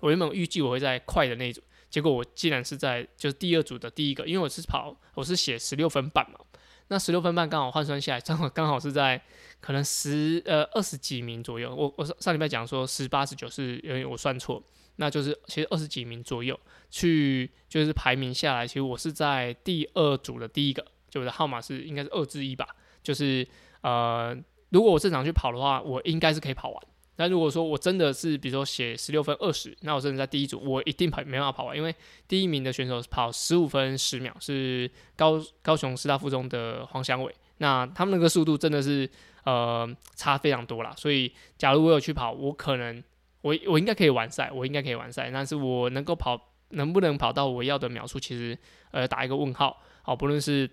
[0.00, 6.40] 我原本预计我会在快的那一组，结果我竟然是在就是第二组的第一个，因为我是跑我是写十六分半嘛，
[6.88, 9.22] 那十六分半刚好换算下来，正好刚好是在
[9.60, 11.72] 可能十呃二十几名左右。
[11.72, 14.60] 我我上上礼拜讲说十八十九是因为我算错，
[14.96, 16.58] 那就是其实二十几名左右
[16.90, 22.66] 去就是排名下来，其实我是在第二组的第一个，就我的号码是应该是二至一吧，
[23.02, 23.46] 就是
[23.82, 24.36] 呃
[24.70, 26.82] 如果我正常去跑的话，我应该是可以跑完。
[27.16, 31.94] 那如果说我真的是比如说写十六分二十，那我真的在第一组，我一定跑没办法跑完，因为
[32.26, 39.08] 第一名的选手跑十五分十秒，是高高雄师大附中的黄祥伟，那他们那个速度真的是
[39.44, 40.92] 呃差非常多啦。
[40.96, 43.00] 所以假如我有去跑，我可能
[43.44, 46.40] 我我应该可以完赛，我应该可以完赛，但是我能够跑
[46.70, 48.58] 能不能跑到我要的秒数，其实
[48.90, 49.82] 呃打一个问号。
[50.02, 50.68] 好，不论是。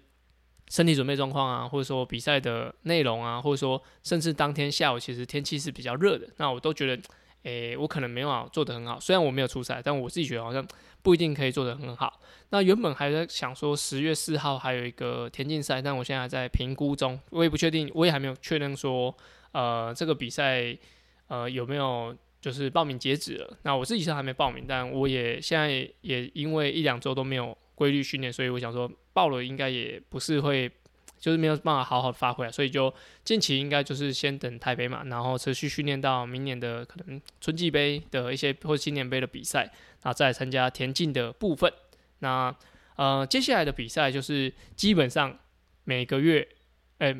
[0.69, 7.03] 身体准备状况啊，或者说比赛的内容啊，或者说甚至当天下午其实天气是比较热的，那我都觉得，
[7.43, 8.97] 诶，我可能没有做得很好。
[8.97, 10.65] 虽然我没有出赛，但我自己觉得好像
[11.01, 12.21] 不一定可以做得很好。
[12.51, 19.13] 那原本还在想说十月四号还有一个田径赛，但我现在在评估中，我也不确定，我也还没有确认说，
[19.51, 20.73] 呃，这个比赛
[21.27, 23.57] 呃有没有就是报名截止了。
[23.61, 25.69] 那我自己是还没报名，但我也现在
[26.01, 27.57] 也因为一两周都没有。
[27.73, 30.69] 规律训练，所以我想说报了应该也不是会，
[31.17, 39.63] 就是没有办法好好发挥啊，所以就近期应该就是先等台北嘛，然后持续训练到明年的可能春季杯的一些或者青年杯的比赛，
[40.03, 41.73] 然后再参加田径的部分。
[42.19, 42.55] 那
[42.97, 45.35] 呃接下来的比赛就是基本上
[45.83, 46.47] 每个月，
[46.99, 47.15] 诶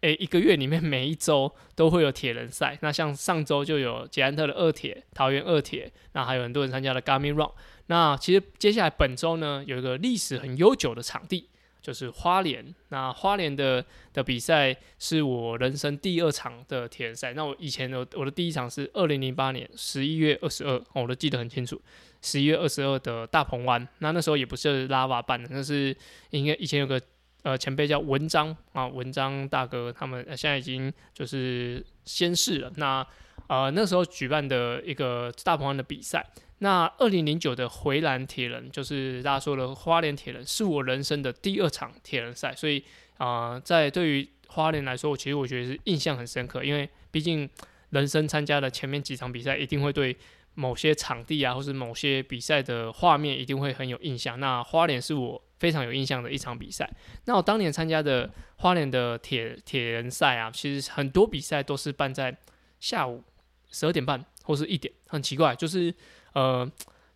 [0.00, 2.78] 诶一个月里面每一周都会有铁人赛。
[2.82, 7.50] 那像上周就有捷安特的二铁、桃园二铁，那还有很多人参加了 Gami Run。
[7.86, 11.48] 那其实接下来本周呢，有一个历史很悠久的场地，
[11.82, 12.74] 就是花莲。
[12.88, 17.34] 那花莲的的比赛是我人生第二场的铁人赛。
[17.34, 21.80] 那我以前的我的第一场是二零零八年十一月二十二，我都记得很清楚，
[22.22, 23.86] 十一月二十二的大鹏湾。
[23.98, 25.94] 那那时候也不是拉瓦办的，那是
[26.30, 27.00] 应该以前有个
[27.42, 32.72] 呃前辈叫文章啊，文章大哥他们现在已经就是先逝了。
[32.76, 33.06] 那
[33.46, 36.26] 呃那时候举办的一个大鹏湾的比赛。
[36.62, 42.84] 那二零零九的回蓝铁人，就是大家说的花莲铁人，是我人生的第二场铁人赛，所以
[43.16, 47.48] 啊，在对于花莲来说，我其实我觉得是印象很深刻，因为毕竟
[47.88, 50.14] 人生参加的前面几场比赛，一定会对
[50.54, 54.38] 某些场地啊，或是某些比赛的画面一定会很有印象。
[54.38, 56.90] 那花莲是我非常有印象的一场比赛。
[57.24, 62.36] 那我当年参加的花莲的铁铁人赛啊，其实很多比赛都是办在
[62.78, 63.22] 下午
[63.70, 65.94] 十二点半或是一点，很奇怪，就是。
[66.32, 66.64] 呃，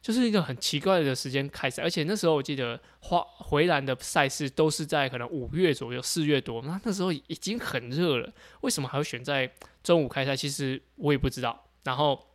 [0.03, 8.33] 就是一个很奇怪的时间开赛，而且那时候我记得花回蓝的赛事都是在可能五月左右、四月多，那那时候已经很热了，
[8.63, 9.49] 为什么还会选在
[9.85, 10.35] 中午开赛？
[10.35, 11.65] 其实我也不知道。
[11.85, 12.27] 然后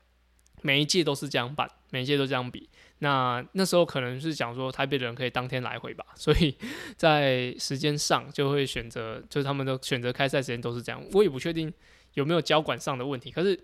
[0.62, 2.70] 每一届都是这样办，每一届都这样比。
[3.00, 6.56] 那那时候可能是讲说台北的人可以当天来回吧， 所以
[6.98, 11.04] 在时间上就会选择，就是他们的选择开赛时间都是这样。
[11.14, 11.74] 我也不确定
[12.14, 13.60] 有没有交管上的问题，可是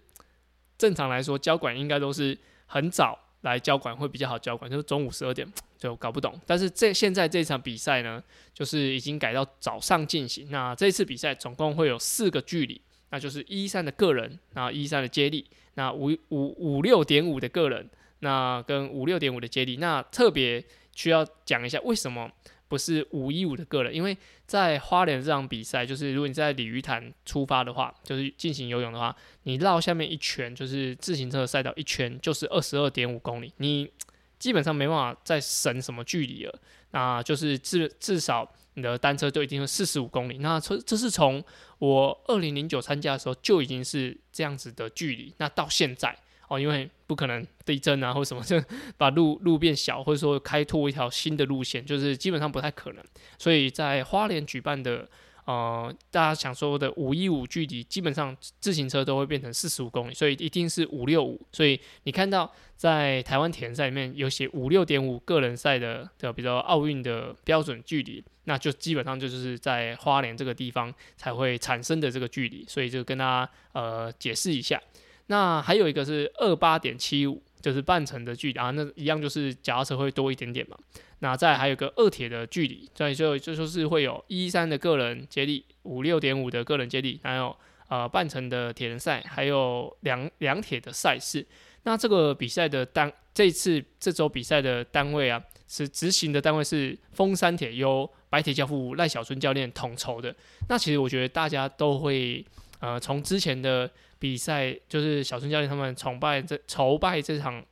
[0.77, 2.37] 正常来说，交管应该都是。
[2.67, 6.33] 很早来交管会比较好交管，就是中午十二点 就搞不懂。
[6.47, 8.21] 但是这现在这场比赛呢，
[8.55, 10.49] 就是已经改到早上进行。
[10.49, 12.81] 那这次比赛总共会有四个距离，
[13.15, 15.45] 那就是一三的个人，那一三的接力，
[15.75, 17.89] 那五五五六点五的个人，
[18.19, 19.77] 那跟五六点五的接力。
[19.77, 20.61] 那特别
[20.93, 22.29] 需要讲一下为什么。
[22.67, 33.89] 不是五一五的个人，因为在花莲这场比赛，就是如果你在鲤鱼潭出发的话，就是进行游泳的话，你绕下面一圈，就是自行车赛道一圈，就是二十二点五公里，你
[34.39, 36.59] 基本上没办法再省什么距离了。
[36.89, 40.37] 那就是至至少你的单车就已经是四十五公里。
[40.37, 41.43] 那这这是从
[41.79, 46.15] 我二零零九参加的时候就已经是这样子的距离，那到现在。
[46.47, 48.63] 哦，因为不可能地震啊，或什么 就
[48.97, 53.03] 把路路变小，或者说开拓一条新的路线，就是基本上不太可能。
[53.39, 55.09] 所以在花莲举办的，
[55.45, 61.39] 呃，大家想说的五一五距离，基本上自行车都会变成四十五公里，所以一定是五六五。
[61.51, 72.65] 所以你看到在台湾田赛里面有写五六点五个人赛的的，比较奥运的标准距离，那就基本上就是在花莲这个地方才会产生的这个距离。
[72.67, 74.81] 所以就跟大家呃解释一下。
[75.27, 80.75] 那还有一个是二八点七五，就是半程的距离啊，那一样就是脚踏车会多一点点嘛。
[81.25, 87.55] 那再还有个二铁的距离，所以就就说是会有一三的个人接力，五六点五的个人接力，还有
[87.87, 91.43] 呃半程的铁人赛，还有两两铁的赛事。
[91.81, 100.35] 那这个比赛的单，这次这周比赛的单位啊，是执行的单位是峰山铁，由白铁教父赖小春教练统筹的。
[100.69, 102.45] 那其实我觉得大家都会
[102.79, 103.89] 呃从之前的。
[104.17, 107.63] 比赛就是小春教练他们崇拜这筹办这场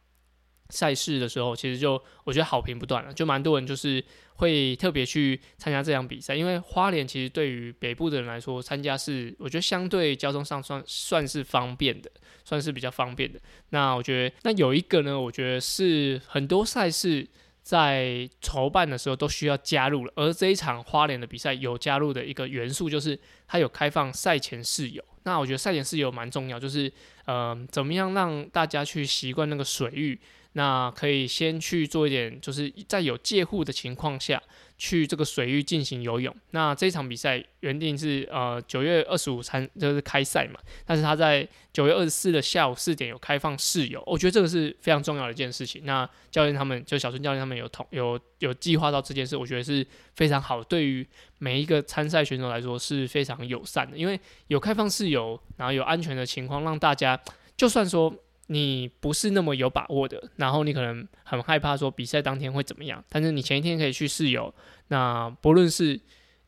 [0.74, 4.04] 赛事的时候，其实就我觉得好评不断了，就蛮多人就是
[4.38, 12.10] 会特别去参加这场比赛，因为花莲其实对于北部的人来说，参加是我觉得相对交通上算算是方便的，
[12.44, 13.40] 算是比较方便的。
[13.70, 17.28] 那我觉得那有一个呢，我觉得是很多赛事
[17.62, 23.18] 在筹办的时候都需要加入了，而这一场花莲的比赛有加入的一个元素就是
[23.48, 25.04] 它有开放赛前试游。
[25.26, 26.92] 那我觉得赛前试游蛮重要，就是
[27.26, 30.20] 呃怎么样让大家去习惯那个水域。
[30.54, 34.42] 那可以先去做一点，就是在有借护的情况下
[34.78, 36.36] 去这个水域进行游泳。
[36.52, 45.82] 那这场比赛原定是呃九月二十五参就是开赛嘛，但是他在九月二十四的下午四点有开放试游，我觉得这个是非常重要的一件事情。
[45.86, 49.86] 那教练他们就小孙教练他们有同有有计划到这件事，我觉得是
[50.16, 51.08] 非常好，对于
[51.40, 57.20] 每一个参赛选手来说是非常友善的，因为有开放试游，然后有安全的情况，让大家
[57.58, 58.14] 就算说。
[58.54, 64.54] 你不是那么有把握的，然后你可能很害怕说比赛当天会怎么样，但是你前一天可以去试游，
[64.90, 66.00] 那不论是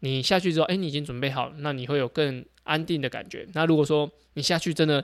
[0.02, 3.48] 你下去之后，哎，你已经准备好，那你会有更安定的感觉。
[3.54, 5.04] 那如果说你下去真的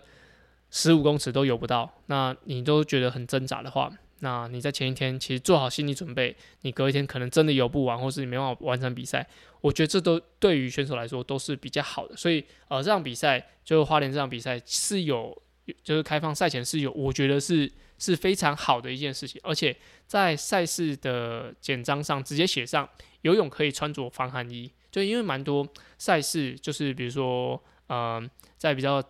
[0.69, 9.27] 十五公尺都游不到，那你都觉得很挣扎的话，那你在前一天其实做好心理准备，你隔一天可能真的游不完，或是你没办法完成比赛，
[9.61, 12.15] 我觉得这都对于选手来说都是比较好的。
[12.15, 15.41] 所以呃，这场比赛就花莲这场比赛是有。
[15.83, 19.75] 就是开放赛前是有，我觉得是是非常好的一件事情，而且
[20.07, 22.87] 在赛事的简章上直接写上
[23.21, 25.67] 游泳可以穿着防寒衣，就因为蛮多
[25.97, 29.03] 赛事就是比如说，嗯，在比较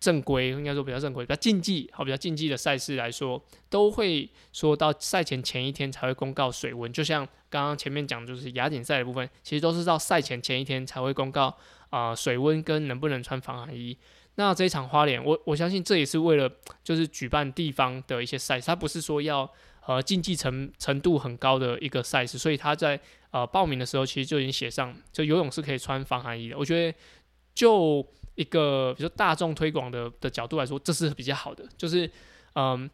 [0.00, 11.56] 正规，应该说比较正规、比较竞技，好比较竞技的赛事来说，都会说到赛前前一天才会公告水温，就像刚刚前面讲，就是亚锦赛的部分，其实都是到赛前前一天才会公告
[11.90, 13.96] 啊水温跟能不能穿防寒衣。
[14.36, 16.50] 那这一场花莲，我我相信这也是为了
[16.82, 19.46] 就是举办地方的一些赛事，它不是说要
[19.86, 22.98] 呃竞技程程度很高的一个赛事，所以他在
[23.30, 26.56] 呃报名的时候其实就已经写上，就游泳是可以穿防寒衣的。
[26.56, 26.98] 我觉得
[27.54, 28.02] 就
[28.34, 31.68] 一个比如说大众推广的的角度来说，这是比较好的。
[31.76, 32.10] 就是
[32.54, 32.88] 嗯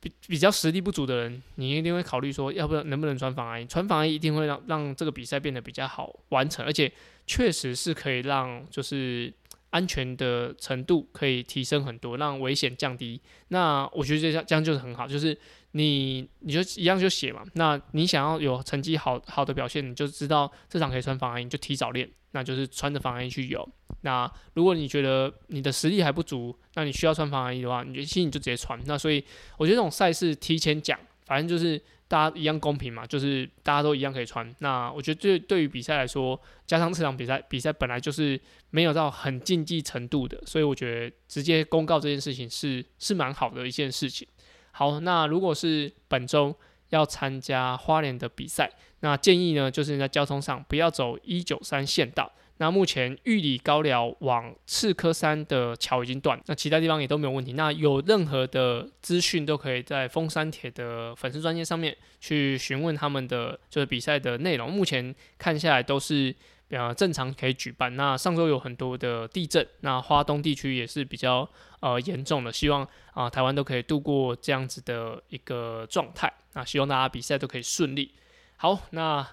[0.00, 3.66] 比比较实力不足的人，你一定会考虑说，要不要能不能穿防寒衣？
[3.66, 6.90] 穿防寒衣一定会让让这个比赛变得比较好完成，而且
[7.26, 9.30] 确实是可以让就是。
[9.72, 13.20] 安全的程度可以提升很多，让危险降低。
[13.48, 15.36] 那我觉得这样这样就是很好，就是
[15.72, 17.42] 你你就一样就写嘛。
[17.54, 23.66] 那你想要有成绩好好的表现，你就知道这场可以穿防寒衣，就提早练，那就是穿着防寒衣去游。
[24.02, 28.78] 那如果你觉得你的实力还不足，那你需要穿防寒衣的话，你就其实你就直接穿。
[28.86, 29.24] 那所以
[29.56, 31.82] 我觉得这种赛事提前讲，反正就是。
[32.12, 34.46] 大家一样公平嘛，就是大家都一样可以穿。
[34.58, 38.38] 那我觉得对对于比赛来说，加上这场比赛比赛本来就是
[38.68, 44.28] 没有到很竞技程度的，所以我觉得直接公告这件事情是是蛮好的一件事情。
[44.72, 46.54] 好，那如果是本周
[46.90, 52.30] 要参加花莲的比赛，那建议呢就是在交通上不要走一九三线道。
[52.58, 57.54] 那目前玉里高寮往赤科山的桥已经断，那其他地方也都没有问题。
[57.54, 64.72] 那有任何的资讯都可以在封山铁的粉丝专业上面去询问他们的就是比赛的内容。
[64.72, 66.32] 目前看下来都是
[66.68, 67.96] 呃正常可以举办。
[67.96, 71.48] 那上周有很多的地震，那花东地区也是比较
[71.80, 76.32] 呃严重的，希望啊台湾都可以度过这样子的一个状态。
[76.52, 78.12] 那希望大家比赛都可以顺利。
[78.56, 79.26] 好，那。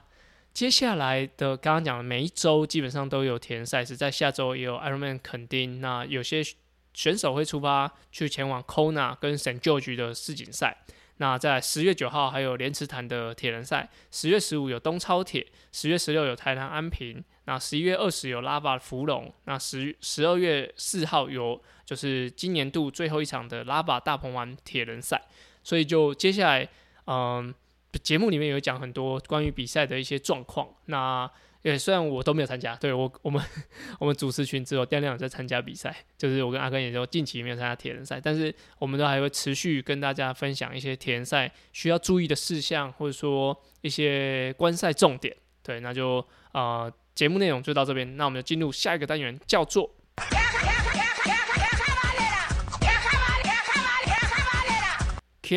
[0.54, 5.80] 接下来的刚刚讲的每一周基本上都有田赛事，在下周也有 Ironman 肯定。
[5.80, 6.42] 那有些
[6.94, 10.76] 选手会出发去前往 Kona 跟 Saint George 的世锦赛。
[11.18, 25.22] 那在十月九号还有莲池潭的铁人赛，十月十五有东超铁，十月十六有台南安平，那十一月二十有拉巴芙蓉，那十十二月四号有就是今年度最后一场的拉巴大鹏湾铁人赛。
[25.64, 26.68] 所以就接下来，
[27.06, 27.54] 嗯。
[28.04, 31.30] 节目里面有讲很多关于比赛的一些状况，那
[31.62, 33.44] 也虽然我都没有参加，对我我们
[34.00, 45.36] 我们主持群只有亮亮在参加比赛，就是我跟阿根也就近期没有参加铁人赛，但是我们都还会持续跟大家分享一些铁人赛需要注意的事项，或者说一些观赛重点。
[45.64, 49.90] 对，那就啊节目内容就到这边，那我们就进入下一个单元，叫做。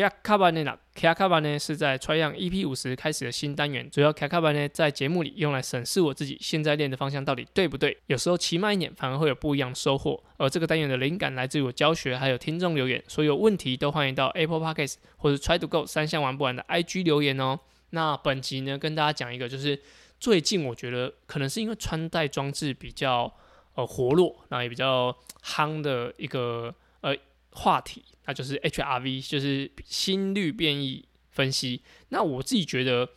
[0.01, 10.21] 卡卡巴内啦，卡卡巴呢是在 t r y o n EP 五十开始的新单元，主要卡卡巴呢在节目里用来审视我自己现在练的方向到底对不对，有时候骑慢一点反而会有不一样的收获。
[10.37, 17.59] 而这个单元的灵感来自于我教学，还有听众留言，所有问题都欢迎到 Apple Podcasts 或者 Try to Go 三项玩不完的 IG 留言哦。
[17.91, 19.79] 那本集呢跟大家讲一个，就是
[20.19, 23.31] 最近我觉得可能是因为穿戴装置比较
[23.75, 27.15] 呃活络，那也比较夯的一个呃
[27.51, 28.03] 话题。
[28.25, 31.81] 那就是 HRV，就是心率变异分析。
[32.09, 33.09] 那我自己觉得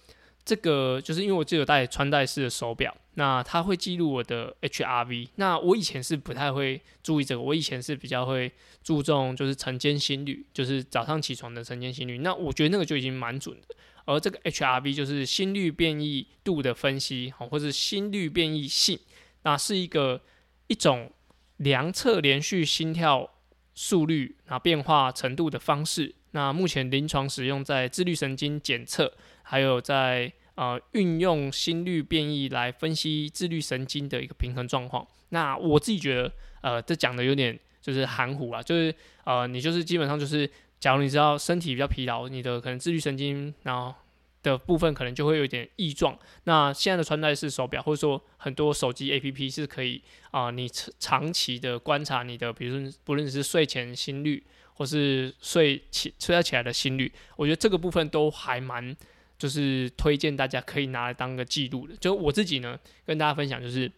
[0.45, 5.29] 这个就是因为我自有戴穿戴式的手表，那它会记录我的 HRV。
[5.37, 8.53] 那我以前是不太会注意这个，我以前是比较会
[8.83, 12.19] 注重就是晨间心率，就是早上起床的晨间心率。
[12.19, 13.75] 那我觉得那个就已经蛮准的。
[14.05, 18.97] 而这个 HRV 就是心率变异度的分析，哦，或者心率变异性，
[19.43, 20.23] 那是一个
[20.69, 21.13] 一种
[21.57, 23.29] 量测连续心跳
[23.77, 26.13] 速率那变化程度的方式。
[26.33, 29.13] 那目前临床使用在自律神经检测，
[29.45, 35.07] 还有在呃运用心率变异来分析自律神经的一个平衡状况。
[35.29, 40.51] 那我自己觉得，呃，这讲的有点就是含糊啊，就是呃，你就是基本上就是。
[40.79, 43.95] 假如你知道身体比较疲劳，你的可能自律神经然后
[44.43, 46.19] 的部分可能就会有点异状。
[46.45, 50.69] 那现在的穿戴式手表或者说很多手机 APP 是可以啊，你
[50.99, 58.97] 长期的观察你的，比如说不论是睡前心率或是睡起睡觉起来的心率，我觉得这个部分都还蛮
[59.39, 61.97] 就是推荐大家可以拿来当个记录的。
[61.97, 63.91] 就我自己呢跟大家分享，就是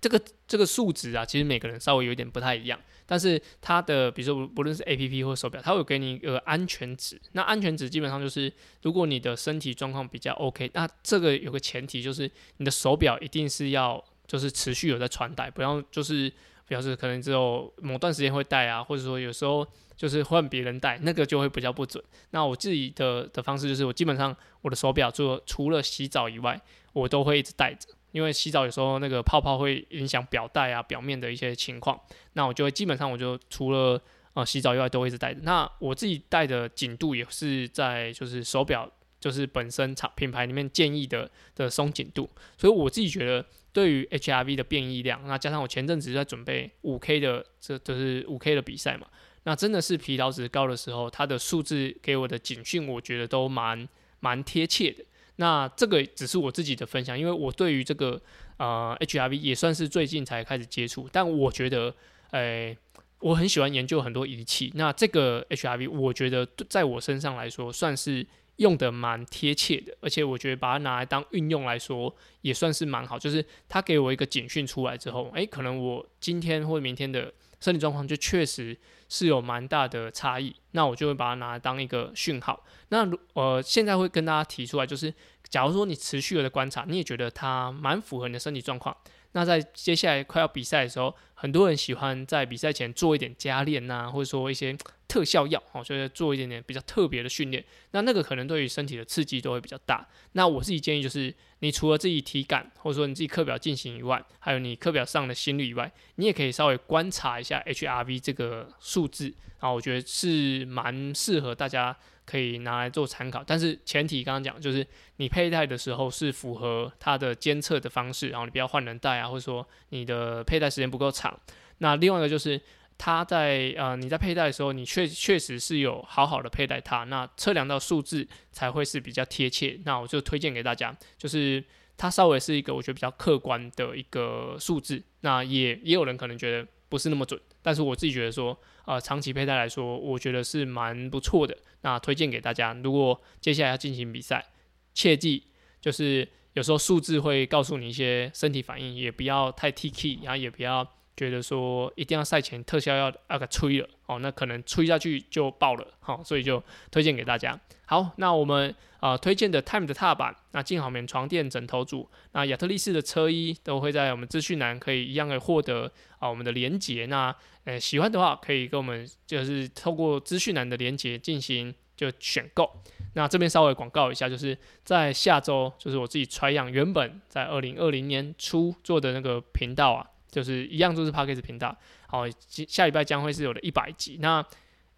[0.00, 2.78] 这个这个数值啊，其实每个人稍微有点不太一样。
[3.06, 7.20] 但是它的，比如说不论是 A P P 或手表，它会给你一个安全值。
[7.32, 16.32] 那安全值基本上就是，如果你的身体状况比较 O K，那这个有个前提就是你的手表一定是要就是持续有在穿戴，不要就是
[16.66, 22.02] 表示可能只有某段时间会戴啊，或者说有时候就是换别人戴，那个就会比较不准。
[22.30, 26.60] 那我自己的的方式就是，我基本上我的手表除除了洗澡以外，
[26.92, 27.88] 我都会一直戴着。
[28.12, 32.00] 因为洗澡有时候那个泡泡会影响表带啊表面的一些情况，
[32.34, 34.00] 那我就会基本上我就除了
[34.34, 35.40] 呃洗澡以外都会一直戴着。
[35.42, 49.06] 那我自己戴的紧度也是在就是手表就是本身厂品牌里面建议的的松紧度，所以我自己觉得对于 HRV 的变异量，那加上我前阵子在准备五 K 的这就是五 K 的比赛嘛，
[49.44, 53.88] 那真的是疲劳值高的时候，它的数字给我的警讯，我觉得都蛮
[54.20, 55.04] 蛮贴切的。
[55.36, 58.20] 那这个只是我自己的分享，因为我对于这个
[58.58, 61.94] 呃 HRV 也算是最近才开始接触，但我觉得，
[62.32, 62.76] 诶，
[63.20, 64.70] 我很喜欢研究很多仪器。
[64.74, 68.26] 那这个 HRV 我觉得在我身上来说算是
[68.56, 73.18] 用的蛮贴切的，而且我觉得把它拿来当运用来说也算是蛮好。
[73.18, 78.76] 就是它给我一个警讯出来之后，诶，可能我今天或明天的身体状况就确实。
[79.12, 82.64] 是有蛮大的差异，那我就会把它拿来当一个讯号。
[82.88, 85.12] 那呃，现在会跟大家提出来，就是
[85.50, 88.96] 假如说你持续的观察，你也觉得它蛮符合你的身体状况。
[89.32, 94.74] 那在接下来快要比赛的时候，很多人喜欢在比赛前做一点加练呐，或者说一些
[95.12, 97.62] 特效药，哦，就是做一点点比较特别的训练。
[97.90, 100.08] 那那个可能对于身体的刺激都会比较大。
[100.32, 111.94] 那我自己建议就是，你除了自己体感或者说你自己课表进行以外，还有你课表上的心率以外，你也可以稍微观察一下 HRV 这个数字啊，我觉得是蛮适合大家。
[112.24, 114.86] 可以拿来做参考，但是前提刚刚讲就是
[115.16, 121.36] 你佩戴的时候是符合它的监测的方式，然后你不要换人戴啊，或者说你的佩戴时间不够长。
[121.78, 122.58] 那另外一个就是
[122.98, 129.78] 它在呃你在佩戴的时候，你确确实是有好好的佩戴它，那测量到数字才会是比较贴切。
[129.84, 131.62] 那我就推荐给大家，就是
[131.96, 135.02] 它稍微是一个我觉得比较客观的一个数字。
[135.20, 138.58] 那也也有人可能觉得不是那么准，但是我自己觉得说。
[138.84, 141.56] 呃，长期佩戴来说，我觉得是蛮不错的。
[141.82, 144.44] 那推荐给大家，如果接下来要进行比赛，
[144.92, 145.44] 切记
[145.80, 150.84] 就是有时候数字会告诉你一些身体反应，也不要太 T K，然后也不要
[151.16, 157.58] 觉得说一定要赛前特效要那个吹了哦，那可能吹下去就爆了，好，所以就推荐给大家。
[157.86, 167.04] 好，那我们啊推荐的 Time 的踏板，那静好棉床垫枕头组，那亚特力士的车衣都会在我们资讯栏可以一样的获得啊我们的连接。
[167.06, 167.34] 那
[167.64, 172.82] 呃喜欢的话可以跟我们就是透过资讯栏的连接进行就选购。
[173.14, 181.76] 那这边稍微广告一下，就是在下周就是我自己 try 样原本在二零二零年初做的那个频道啊，就是一样都是 p a c k a g e 频道。
[182.08, 184.18] 好，下礼拜将会是有的一百集。
[184.20, 184.44] 那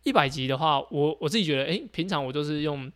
[0.04, 2.90] 一百集的话，我我自己觉得，诶，平常我都是用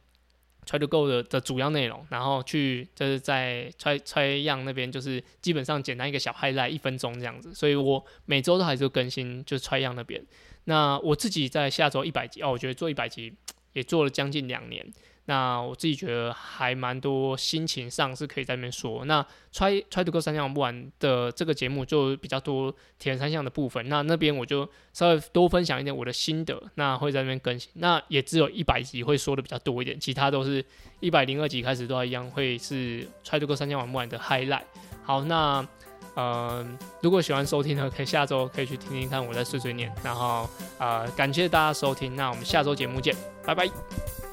[0.64, 10.24] Try to Go 的的主要内容，然后去就是在 Try Try 样那边，就是基本上简单一个小 highlight 一分钟这样子，所以我每周都还是更新，就是 Try 样那边。
[10.64, 13.34] 那我自己在下周一百集哦，我觉得做一百集
[13.72, 14.86] 也做了将近两年。
[15.28, 19.04] 那我自己觉得还蛮多心情上是可以在那边说。
[19.04, 19.22] 那
[19.52, 23.86] try try to go 三项不完的这个节目就比较多铁人三项的部分。
[23.90, 26.58] 那那边我就稍微多分享一点我的心得。
[26.76, 27.70] 那会在那边更新。
[27.74, 30.64] 那也只有一百集会说的比较多一点，其他都是
[31.00, 34.64] 一百零二集开始都一样会是 try to go 三项完不完的 highlight。
[35.04, 35.66] 好，那
[36.14, 36.66] 呃，
[37.02, 39.92] 如果喜欢收听的，可以下周可以去听听看我在碎碎念。
[40.02, 40.48] 然后
[40.78, 43.14] 呃，感谢大家收听，那我们下周节目见，
[43.44, 44.27] 拜拜。